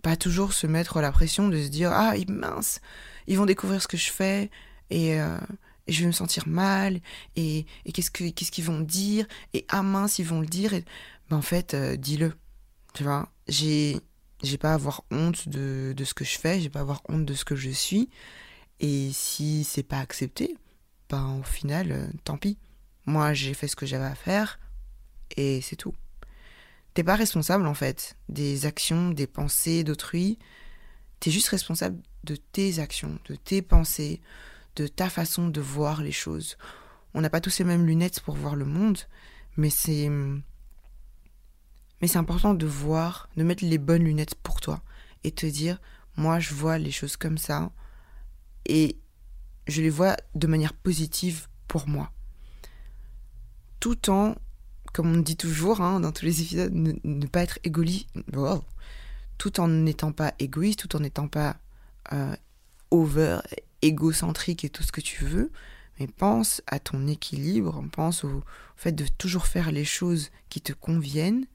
Pas 0.00 0.16
toujours 0.16 0.52
se 0.52 0.66
mettre 0.66 1.00
la 1.00 1.12
pression 1.12 1.48
de 1.48 1.60
se 1.60 1.68
dire 1.68 1.90
Ah, 1.92 2.14
mince, 2.28 2.80
ils 3.26 3.36
vont 3.36 3.44
découvrir 3.44 3.82
ce 3.82 3.88
que 3.88 3.96
je 3.96 4.10
fais 4.10 4.50
et, 4.88 5.20
euh, 5.20 5.36
je 5.88 6.00
vais 6.00 6.06
me 6.06 6.12
sentir 6.12 6.46
mal 6.46 7.00
et, 7.34 7.66
qu'est-ce 7.92 8.10
qu'ils 8.10 8.64
vont 8.64 8.80
dire 8.80 9.26
et 9.52 9.66
ah 9.68 9.82
mince, 9.82 10.18
ils 10.20 10.26
vont 10.26 10.40
le 10.40 10.46
dire. 10.46 10.72
Et... 10.74 10.84
Ben, 11.28 11.36
en 11.36 11.42
fait, 11.42 11.74
euh, 11.74 11.96
dis-le. 11.96 12.32
Tu 12.94 13.02
vois, 13.02 13.28
j'ai 13.48 14.00
pas 14.60 14.70
à 14.70 14.74
avoir 14.74 15.02
honte 15.10 15.48
de, 15.48 15.92
de 15.96 16.04
ce 16.04 16.14
que 16.14 16.24
je 16.24 16.38
fais, 16.38 16.60
j'ai 16.60 16.70
pas 16.70 16.80
à 16.80 16.82
avoir 16.82 17.02
honte 17.08 17.24
de 17.26 17.34
ce 17.34 17.44
que 17.44 17.56
je 17.56 17.70
suis. 17.70 18.10
Et 18.80 19.10
si 19.12 19.64
c'est 19.64 19.82
pas 19.82 19.98
accepté, 19.98 20.56
ben 21.10 21.38
au 21.40 21.42
final, 21.42 21.90
euh, 21.90 22.06
tant 22.24 22.36
pis. 22.36 22.58
Moi, 23.06 23.34
j'ai 23.34 23.54
fait 23.54 23.66
ce 23.66 23.76
que 23.76 23.86
j'avais 23.86 24.04
à 24.04 24.14
faire 24.14 24.60
et 25.36 25.60
c'est 25.60 25.76
tout. 25.76 25.94
T'es 26.94 27.04
pas 27.04 27.16
responsable 27.16 27.66
en 27.66 27.74
fait 27.74 28.16
des 28.28 28.66
actions, 28.66 29.10
des 29.10 29.26
pensées 29.26 29.84
d'autrui. 29.84 30.38
T'es 31.20 31.30
juste 31.30 31.48
responsable 31.48 32.00
de 32.24 32.36
tes 32.36 32.78
actions, 32.78 33.18
de 33.28 33.34
tes 33.34 33.62
pensées, 33.62 34.20
de 34.76 34.86
ta 34.86 35.08
façon 35.08 35.48
de 35.48 35.60
voir 35.60 36.02
les 36.02 36.12
choses. 36.12 36.56
On 37.14 37.20
n'a 37.20 37.30
pas 37.30 37.40
tous 37.40 37.58
les 37.58 37.64
mêmes 37.64 37.86
lunettes 37.86 38.20
pour 38.20 38.34
voir 38.34 38.56
le 38.56 38.64
monde, 38.64 38.98
mais 39.56 39.70
c'est 39.70 40.08
mais 42.00 42.08
c'est 42.08 42.18
important 42.18 42.52
de 42.54 42.66
voir, 42.66 43.28
de 43.36 43.44
mettre 43.44 43.64
les 43.64 43.78
bonnes 43.78 44.04
lunettes 44.04 44.34
pour 44.34 44.60
toi 44.60 44.82
et 45.24 45.30
te 45.30 45.46
dire 45.46 45.80
moi 46.16 46.40
je 46.40 46.52
vois 46.52 46.78
les 46.78 46.90
choses 46.90 47.16
comme 47.16 47.38
ça 47.38 47.70
et 48.66 48.98
je 49.66 49.80
les 49.82 49.90
vois 49.90 50.16
de 50.34 50.46
manière 50.46 50.74
positive 50.74 51.48
pour 51.68 51.88
moi. 51.88 52.12
Tout 53.80 54.10
en 54.10 54.34
comme 54.92 55.12
on 55.12 55.18
dit 55.18 55.36
toujours 55.36 55.80
hein, 55.80 56.00
dans 56.00 56.12
tous 56.12 56.24
les 56.24 56.42
épisodes, 56.42 56.72
ne, 56.72 57.26
pas 57.26 57.42
être 57.42 57.58
égoïste, 57.64 58.08
tout 59.38 59.60
en 59.60 59.68
n'étant 59.68 60.12
pas 60.12 60.34
égoïste, 60.38 60.80
tout 60.80 60.96
en 60.96 61.00
n'étant 61.00 61.28
pas 61.28 61.56
euh, 62.12 62.36
over, 62.90 63.40
égocentrique 63.80 64.64
et 64.64 64.70
tout 64.70 64.82
ce 64.82 64.92
que 64.92 65.00
tu 65.00 65.24
veux, 65.24 65.50
mais 65.98 66.06
pense 66.06 66.62
à 66.66 66.78
ton 66.78 67.06
équilibre, 67.06 67.82
pense 67.92 68.24
au, 68.24 68.42
fait 68.76 68.92
de 68.92 69.06
toujours 69.18 69.46
faire 69.46 69.72
les 69.72 69.84
choses 69.84 70.30
qui 70.48 70.60
te 70.60 70.72
conviennent, 70.72 71.46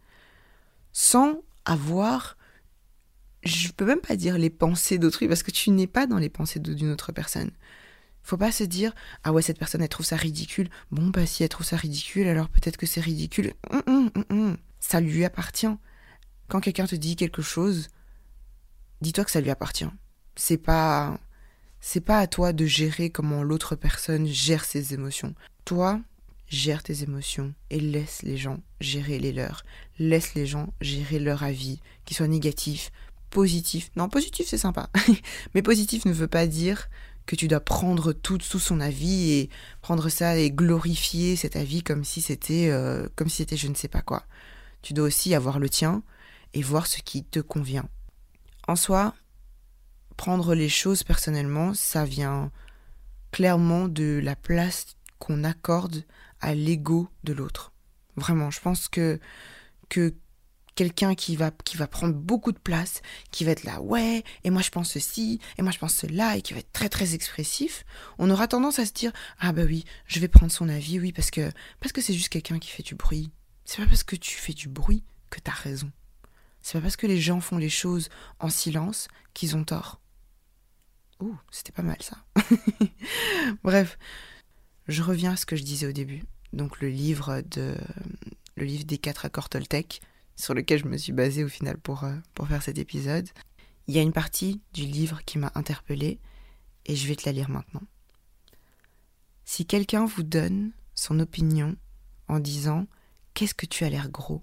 sans 0.93 1.41
avoir, 1.65 2.37
je 3.43 3.69
peux 3.71 3.85
même 3.85 4.01
pas 4.01 4.15
dire 4.15 4.37
les 4.37 4.49
pensées 4.49 4.97
d'autrui, 4.97 5.27
parce 5.27 5.43
que 5.43 5.51
tu 5.51 5.69
n'es 5.69 5.87
pas 5.87 6.07
dans 6.07 6.17
les 6.17 6.29
pensées 6.29 6.59
d'une 6.59 6.91
autre 6.91 7.11
personne. 7.11 7.51
Faut 8.27 8.35
pas 8.35 8.51
se 8.51 8.65
dire 8.65 8.93
ah 9.23 9.31
ouais 9.31 9.41
cette 9.41 9.57
personne 9.57 9.81
elle 9.81 9.87
trouve 9.87 10.05
ça 10.05 10.17
ridicule. 10.17 10.67
Bon 10.91 11.07
bah 11.07 11.25
si 11.25 11.43
elle 11.43 11.49
trouve 11.49 11.65
ça 11.65 11.77
ridicule 11.77 12.27
alors 12.27 12.49
peut-être 12.49 12.75
que 12.75 12.85
c'est 12.85 12.99
ridicule. 12.99 13.53
Hum, 13.71 13.81
hum, 13.87 14.23
hum, 14.29 14.57
ça 14.81 14.99
lui 14.99 15.23
appartient. 15.23 15.73
Quand 16.49 16.59
quelqu'un 16.59 16.87
te 16.87 16.95
dit 16.95 17.15
quelque 17.15 17.41
chose, 17.41 17.87
dis-toi 18.99 19.23
que 19.23 19.31
ça 19.31 19.39
lui 19.39 19.49
appartient. 19.49 19.87
C'est 20.35 20.57
pas 20.57 21.21
c'est 21.79 22.01
pas 22.01 22.19
à 22.19 22.27
toi 22.27 22.51
de 22.51 22.65
gérer 22.65 23.11
comment 23.11 23.43
l'autre 23.43 23.77
personne 23.77 24.27
gère 24.27 24.65
ses 24.65 24.93
émotions. 24.93 25.33
Toi, 25.63 26.01
gère 26.49 26.83
tes 26.83 27.03
émotions 27.03 27.53
et 27.69 27.79
laisse 27.79 28.23
les 28.23 28.35
gens 28.35 28.59
gérer 28.81 29.19
les 29.19 29.31
leurs. 29.31 29.63
Laisse 29.99 30.35
les 30.35 30.45
gens 30.45 30.73
gérer 30.81 31.19
leur 31.19 31.43
avis, 31.43 31.79
qu'il 32.03 32.17
soit 32.17 32.27
négatif, 32.27 32.91
positif. 33.29 33.89
Non, 33.95 34.09
positif 34.09 34.47
c'est 34.49 34.57
sympa. 34.57 34.89
Mais 35.55 35.61
positif 35.61 36.03
ne 36.03 36.11
veut 36.11 36.27
pas 36.27 36.45
dire 36.45 36.89
que 37.27 37.35
tu 37.35 37.47
dois 37.47 37.59
prendre 37.59 38.13
tout 38.13 38.39
sous 38.41 38.57
son 38.57 38.79
avis 38.79 39.31
et 39.31 39.49
prendre 39.81 40.09
ça 40.09 40.37
et 40.37 40.49
glorifier 40.49 41.35
cet 41.35 41.55
avis 41.55 41.83
comme 41.83 42.03
si 42.03 42.21
c'était 42.21 42.69
euh, 42.69 43.07
comme 43.15 43.29
si 43.29 43.37
c'était 43.37 43.57
je 43.57 43.67
ne 43.67 43.75
sais 43.75 43.89
pas 43.89 44.01
quoi. 44.01 44.23
Tu 44.81 44.93
dois 44.93 45.05
aussi 45.05 45.35
avoir 45.35 45.59
le 45.59 45.69
tien 45.69 46.01
et 46.53 46.63
voir 46.63 46.87
ce 46.87 46.99
qui 47.01 47.23
te 47.23 47.39
convient. 47.39 47.87
En 48.67 48.75
soi, 48.75 49.13
prendre 50.15 50.55
les 50.55 50.69
choses 50.69 51.03
personnellement, 51.03 51.73
ça 51.73 52.05
vient 52.05 52.51
clairement 53.31 53.87
de 53.87 54.19
la 54.23 54.35
place 54.35 54.95
qu'on 55.19 55.43
accorde 55.43 56.03
à 56.39 56.55
l'ego 56.55 57.09
de 57.23 57.33
l'autre. 57.33 57.73
Vraiment, 58.15 58.49
je 58.51 58.61
pense 58.61 58.87
que 58.87 59.19
que 59.89 60.13
quelqu'un 60.77 61.15
qui 61.15 61.35
va, 61.35 61.49
qui 61.65 61.75
va 61.75 61.87
prendre 61.87 62.13
beaucoup 62.13 62.51
de 62.51 62.59
place, 62.59 63.01
qui 63.31 63.43
va 63.43 63.51
être 63.51 63.63
là, 63.63 63.81
ouais, 63.81 64.23
et 64.43 64.51
moi 64.51 64.61
je 64.61 64.69
pense 64.69 64.91
ceci, 64.91 65.41
et 65.57 65.63
moi 65.63 65.71
je 65.71 65.79
pense 65.79 65.95
cela, 65.95 66.37
et 66.37 66.43
qui 66.43 66.53
va 66.53 66.59
être 66.59 66.71
très 66.71 66.87
très 66.87 67.15
expressif, 67.15 67.83
on 68.19 68.29
aura 68.29 68.47
tendance 68.47 68.77
à 68.77 68.85
se 68.85 68.93
dire, 68.93 69.11
ah 69.39 69.51
bah 69.51 69.63
oui, 69.65 69.85
je 70.05 70.19
vais 70.19 70.27
prendre 70.27 70.51
son 70.51 70.69
avis, 70.69 70.99
oui, 70.99 71.11
parce 71.11 71.31
que 71.31 71.51
parce 71.79 71.91
que 71.91 71.99
c'est 71.99 72.13
juste 72.13 72.29
quelqu'un 72.29 72.59
qui 72.59 72.69
fait 72.69 72.83
du 72.83 72.93
bruit. 72.93 73.31
C'est 73.65 73.81
pas 73.81 73.87
parce 73.87 74.03
que 74.03 74.15
tu 74.15 74.37
fais 74.37 74.53
du 74.53 74.69
bruit 74.69 75.03
que 75.31 75.39
t'as 75.39 75.51
raison. 75.51 75.91
C'est 76.61 76.77
pas 76.77 76.83
parce 76.83 76.95
que 76.95 77.07
les 77.07 77.19
gens 77.19 77.41
font 77.41 77.57
les 77.57 77.69
choses 77.69 78.09
en 78.39 78.49
silence 78.49 79.07
qu'ils 79.33 79.57
ont 79.57 79.63
tort. 79.63 79.99
Ouh, 81.19 81.35
c'était 81.49 81.71
pas 81.71 81.81
mal 81.81 81.97
ça. 82.01 82.17
Bref, 83.63 83.97
je 84.87 85.01
reviens 85.01 85.31
à 85.31 85.37
ce 85.37 85.47
que 85.47 85.55
je 85.55 85.63
disais 85.63 85.87
au 85.87 85.91
début. 85.91 86.23
Donc 86.53 86.79
le 86.81 86.89
livre 86.89 87.41
de 87.41 87.75
le 88.55 88.65
livre 88.65 88.85
des 88.85 88.99
quatre 88.99 89.25
accords 89.25 89.49
Toltec, 89.49 90.01
sur 90.37 90.53
lequel 90.53 90.79
je 90.79 90.87
me 90.87 90.97
suis 90.97 91.11
basée 91.11 91.43
au 91.43 91.49
final 91.49 91.77
pour, 91.77 92.05
euh, 92.05 92.15
pour 92.33 92.47
faire 92.47 92.63
cet 92.63 92.77
épisode. 92.77 93.27
Il 93.87 93.95
y 93.95 93.99
a 93.99 94.03
une 94.03 94.13
partie 94.13 94.61
du 94.73 94.83
livre 94.83 95.21
qui 95.25 95.37
m'a 95.37 95.51
interpellée 95.55 96.19
et 96.85 96.95
je 96.95 97.07
vais 97.07 97.15
te 97.15 97.25
la 97.25 97.33
lire 97.33 97.49
maintenant. 97.49 97.83
Si 99.43 99.65
quelqu'un 99.65 100.05
vous 100.05 100.23
donne 100.23 100.71
son 100.93 101.19
opinion 101.19 101.75
en 102.27 102.39
disant 102.39 102.87
Qu'est-ce 103.33 103.53
que 103.53 103.65
tu 103.67 103.83
as 103.83 103.89
l'air 103.89 104.09
gros? 104.09 104.41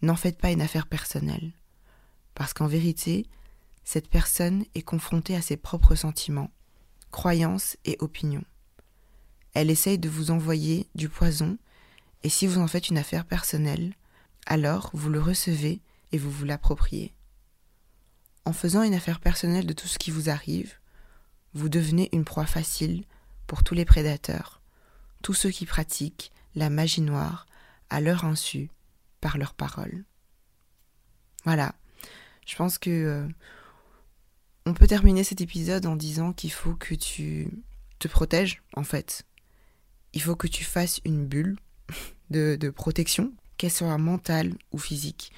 N'en 0.00 0.14
faites 0.14 0.38
pas 0.38 0.52
une 0.52 0.62
affaire 0.62 0.86
personnelle, 0.86 1.52
parce 2.34 2.52
qu'en 2.52 2.68
vérité, 2.68 3.26
cette 3.82 4.08
personne 4.08 4.64
est 4.76 4.82
confrontée 4.82 5.34
à 5.34 5.42
ses 5.42 5.56
propres 5.56 5.96
sentiments, 5.96 6.52
croyances 7.10 7.76
et 7.84 7.96
opinions. 7.98 8.44
Elle 9.52 9.68
essaye 9.68 9.98
de 9.98 10.08
vous 10.08 10.30
envoyer 10.30 10.86
du 10.94 11.08
poison, 11.08 11.58
et 12.22 12.28
si 12.28 12.46
vous 12.46 12.60
en 12.60 12.68
faites 12.68 12.88
une 12.88 12.98
affaire 12.98 13.24
personnelle, 13.24 13.94
alors 14.46 14.90
vous 14.94 15.10
le 15.10 15.20
recevez 15.20 15.80
et 16.12 16.18
vous 16.18 16.30
vous 16.30 16.44
l'appropriez. 16.44 17.12
En 18.44 18.52
faisant 18.52 18.82
une 18.82 18.94
affaire 18.94 19.20
personnelle 19.20 19.66
de 19.66 19.72
tout 19.72 19.88
ce 19.88 19.98
qui 19.98 20.10
vous 20.10 20.30
arrive, 20.30 20.74
vous 21.52 21.68
devenez 21.68 22.08
une 22.12 22.24
proie 22.24 22.46
facile 22.46 23.04
pour 23.46 23.64
tous 23.64 23.74
les 23.74 23.84
prédateurs, 23.84 24.60
tous 25.22 25.34
ceux 25.34 25.50
qui 25.50 25.66
pratiquent 25.66 26.32
la 26.54 26.70
magie 26.70 27.00
noire 27.00 27.46
à 27.90 28.00
leur 28.00 28.24
insu 28.24 28.70
par 29.20 29.36
leurs 29.36 29.54
paroles. 29.54 30.04
Voilà, 31.44 31.74
je 32.46 32.56
pense 32.56 32.78
que 32.78 32.90
euh, 32.90 33.28
on 34.64 34.74
peut 34.74 34.86
terminer 34.86 35.24
cet 35.24 35.40
épisode 35.40 35.86
en 35.86 35.96
disant 35.96 36.32
qu'il 36.32 36.52
faut 36.52 36.74
que 36.74 36.94
tu 36.94 37.48
te 37.98 38.08
protèges 38.08 38.62
en 38.74 38.84
fait. 38.84 39.24
Il 40.12 40.22
faut 40.22 40.36
que 40.36 40.46
tu 40.46 40.64
fasses 40.64 41.00
une 41.04 41.26
bulle 41.26 41.58
de, 42.30 42.56
de 42.58 42.70
protection 42.70 43.32
qu'elle 43.56 43.70
soit 43.70 43.96
mentale 43.98 44.54
ou 44.72 44.78
physique. 44.78 45.32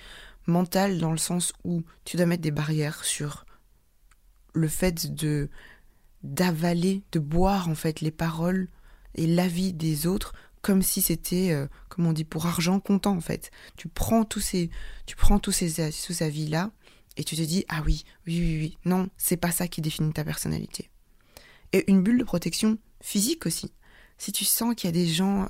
Mentale 0.46 0.98
dans 0.98 1.12
le 1.12 1.18
sens 1.18 1.52
où 1.64 1.83
tu 2.04 2.16
dois 2.16 2.26
mettre 2.26 2.42
des 2.42 2.50
barrières 2.50 3.04
sur 3.04 3.44
le 4.54 4.68
fait 4.68 5.14
de 5.14 5.48
d'avaler, 6.24 7.04
de 7.12 7.20
boire 7.20 7.68
en 7.68 7.76
fait 7.76 8.00
les 8.00 8.11
paroles 8.11 8.68
et 9.14 9.26
l'avis 9.26 9.72
des 9.72 10.07
autres 10.07 10.33
comme 10.62 10.83
si 10.83 11.00
c'était, 11.00 11.52
euh, 11.52 11.66
comme 11.88 12.07
on 12.07 12.12
dit, 12.12 12.24
pour 12.24 12.46
argent 12.46 12.81
comptant 12.81 13.16
en 13.16 13.20
fait. 13.20 13.50
Tu 13.76 13.88
prends 13.88 14.24
tous 14.24 14.40
ces, 14.40 14.70
tu 15.07 15.16
prends 15.16 15.38
tous 15.38 15.52
ces, 15.52 15.92
tous 16.04 16.22
avis 16.22 16.48
là 16.48 16.72
et 17.16 17.24
tu 17.24 17.37
te 17.37 17.42
dis 17.42 17.64
ah 17.68 17.83
oui, 17.87 18.04
oui, 18.26 18.38
oui, 18.40 18.59
oui, 18.61 18.78
non, 18.85 19.09
c'est 19.16 19.37
pas 19.37 19.50
ça 19.50 19.68
qui 19.68 19.81
définit 19.81 20.12
ta 20.12 20.24
personnalité. 20.24 20.90
Et 21.72 21.90
une 21.90 22.02
bulle 22.02 22.18
de 22.18 22.24
protection 22.24 22.78
physique 23.00 23.46
aussi. 23.46 23.72
Si 24.16 24.33
tu 24.33 24.44
sens 24.44 24.74
qu'il 24.74 24.88
y 24.88 24.92
a 24.92 24.92
des 24.92 25.07
gens 25.07 25.48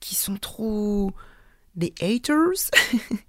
qui 0.00 0.14
sont 0.14 0.36
trop 0.36 1.12
des 1.74 1.94
haters, 2.00 2.70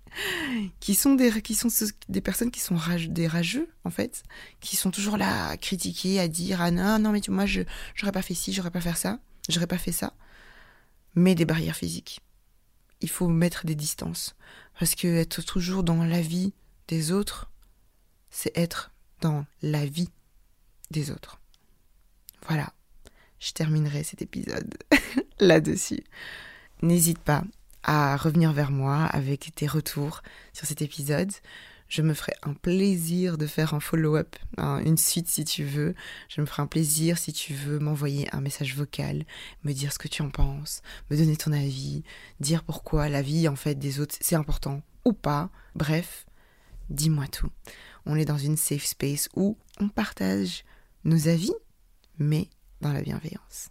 qui 0.80 0.96
sont 0.96 1.16
des 1.16 1.42
qui 1.42 1.56
sont 1.56 1.70
des 2.10 2.22
personnes 2.22 2.52
qui 2.52 2.60
sont 2.60 2.78
des 3.10 3.28
rageux 3.28 3.70
en 3.86 3.90
fait, 3.90 4.24
qui 4.60 4.76
sont 4.76 4.92
toujours 4.92 5.18
là 5.18 5.48
à 5.48 5.58
critiquer, 5.58 6.20
à 6.20 6.28
dire 6.28 6.62
ah 6.62 6.72
non 6.72 7.00
non 7.00 7.12
mais 7.12 7.22
tu, 7.22 7.32
moi 7.32 7.46
je 7.46 7.62
j'aurais 7.96 8.12
pas 8.12 8.22
fait 8.22 8.34
ci, 8.34 8.54
j'aurais 8.54 8.72
pas 8.72 8.82
fait 8.82 8.96
ça, 8.96 9.20
j'aurais 9.50 9.68
pas 9.68 9.78
fait 9.78 9.92
ça, 9.92 10.14
mais 11.16 11.36
des 11.36 11.46
barrières 11.46 11.76
physiques. 11.76 12.22
Il 13.02 13.10
faut 13.10 13.28
mettre 13.28 13.66
des 13.66 13.76
distances 13.76 14.36
parce 14.80 14.96
que 14.96 15.08
être 15.08 15.42
toujours 15.42 15.84
dans 15.84 16.04
la 16.04 16.22
vie 16.22 16.54
des 16.88 17.12
autres, 17.12 17.50
c'est 18.30 18.56
être 18.58 18.92
dans 19.22 19.46
la 19.62 19.86
vie 19.86 20.10
des 20.92 21.12
autres. 21.12 21.40
Voilà, 22.48 22.74
je 23.40 23.52
terminerai 23.54 24.04
cet 24.04 24.22
épisode 24.22 24.78
là-dessus. 25.40 26.04
N'hésite 26.82 27.20
pas 27.20 27.44
à 27.84 28.18
revenir 28.18 28.52
vers 28.54 28.72
moi 28.72 29.06
avec 29.06 29.52
tes 29.56 29.68
retours 29.68 30.22
sur 30.54 30.68
cet 30.68 30.82
épisode. 30.82 31.32
Je 31.88 32.02
me 32.02 32.14
ferai 32.14 32.32
un 32.44 32.54
plaisir 32.54 33.38
de 33.38 33.46
faire 33.46 33.74
un 33.74 33.82
follow-up, 33.82 34.38
une 34.58 34.98
suite 34.98 35.28
si 35.28 35.44
tu 35.44 35.66
veux. 35.66 35.94
Je 36.30 36.40
me 36.40 36.46
ferai 36.46 36.62
un 36.62 36.68
plaisir 36.68 37.18
si 37.18 37.34
tu 37.34 37.54
veux 37.54 37.80
m'envoyer 37.80 38.34
un 38.34 38.40
message 38.40 38.76
vocal, 38.78 39.26
me 39.66 39.74
dire 39.74 39.92
ce 39.92 40.00
que 40.00 40.08
tu 40.08 40.22
en 40.22 40.30
penses, 40.30 40.82
me 41.10 41.18
donner 41.18 41.36
ton 41.36 41.52
avis, 41.52 42.04
dire 42.40 42.64
pourquoi 42.64 43.10
la 43.10 43.22
vie 43.22 43.50
en 43.50 43.58
fait 43.58 43.76
des 43.76 44.00
autres 44.00 44.16
c'est 44.22 44.36
important 44.36 44.82
ou 45.04 45.12
pas. 45.12 45.50
Bref, 45.76 46.26
dis-moi 46.90 47.28
tout. 47.28 47.50
On 48.06 48.16
est 48.16 48.26
dans 48.26 48.38
une 48.38 48.58
safe 48.58 48.86
space 48.86 49.28
où 49.36 49.58
on 49.80 49.90
partage 49.90 50.64
nos 51.04 51.28
avis, 51.28 51.54
mais 52.20 52.48
dans 52.80 52.94
la 52.94 53.02
bienveillance. 53.02 53.70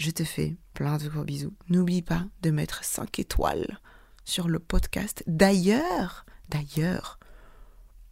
Je 0.00 0.10
te 0.10 0.24
fais 0.24 0.56
plein 0.72 0.96
de 0.96 1.10
gros 1.10 1.24
bisous. 1.24 1.52
N'oublie 1.68 2.00
pas 2.00 2.24
de 2.40 2.50
mettre 2.50 2.82
5 2.84 3.18
étoiles 3.18 3.78
sur 4.24 4.48
le 4.48 4.58
podcast. 4.58 5.22
D'ailleurs, 5.26 6.24
d'ailleurs, 6.48 7.18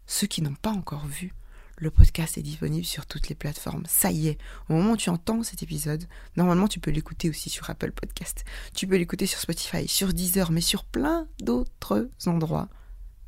ceux 0.05 0.27
qui 0.27 0.43
n'ont 0.43 0.55
pas 0.55 0.73
encore 0.73 1.07
vu, 1.07 1.33
le 1.79 1.91
podcast 1.91 2.37
est 2.37 2.43
disponible 2.43 2.85
sur 2.85 3.07
toutes 3.07 3.31
les 3.31 3.35
plateformes. 3.35 3.85
Ça 3.89 4.11
y 4.11 4.29
est, 4.29 4.39
au 4.69 4.75
moment 4.75 4.93
où 4.93 4.97
tu 4.99 5.09
entends 5.09 5.43
cet 5.43 5.63
épisode, 5.63 6.05
normalement 6.37 6.69
tu 6.69 6.79
peux 6.79 6.91
l'écouter 6.91 7.31
aussi 7.31 7.49
sur 7.49 7.71
Apple 7.71 7.93
Podcast. 7.93 8.45
Tu 8.75 8.87
peux 8.87 8.97
l'écouter 8.97 9.25
sur 9.25 9.41
Spotify, 9.41 9.89
sur 9.89 10.13
Deezer, 10.13 10.51
mais 10.51 10.61
sur 10.61 10.85
plein 10.85 11.27
d'autres 11.41 12.11
endroits. 12.27 12.69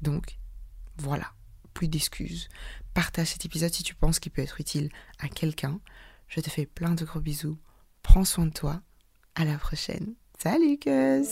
Donc, 0.03 0.37
voilà, 0.99 1.33
plus 1.73 1.89
d'excuses. 1.89 2.51
Partage 2.93 3.29
cet 3.29 3.47
épisode 3.47 3.73
si 3.73 3.85
tu 3.85 3.95
penses 3.95 4.19
qu'il 4.19 4.33
peut 4.33 4.43
être 4.43 4.61
utile 4.61 4.91
à 5.19 5.29
quelqu'un. 5.31 5.81
Je 6.29 6.43
te 6.43 6.51
fais 6.51 6.67
plein 6.67 6.95
de 6.95 7.07
gros 7.07 7.21
bisous. 7.21 7.57
Prends 8.03 8.25
soin 8.25 8.47
de 8.47 8.53
toi. 8.53 8.81
À 9.35 9.45
la 9.45 9.57
prochaine. 9.57 10.15
Salut, 10.39 10.79
Cus 10.79 11.29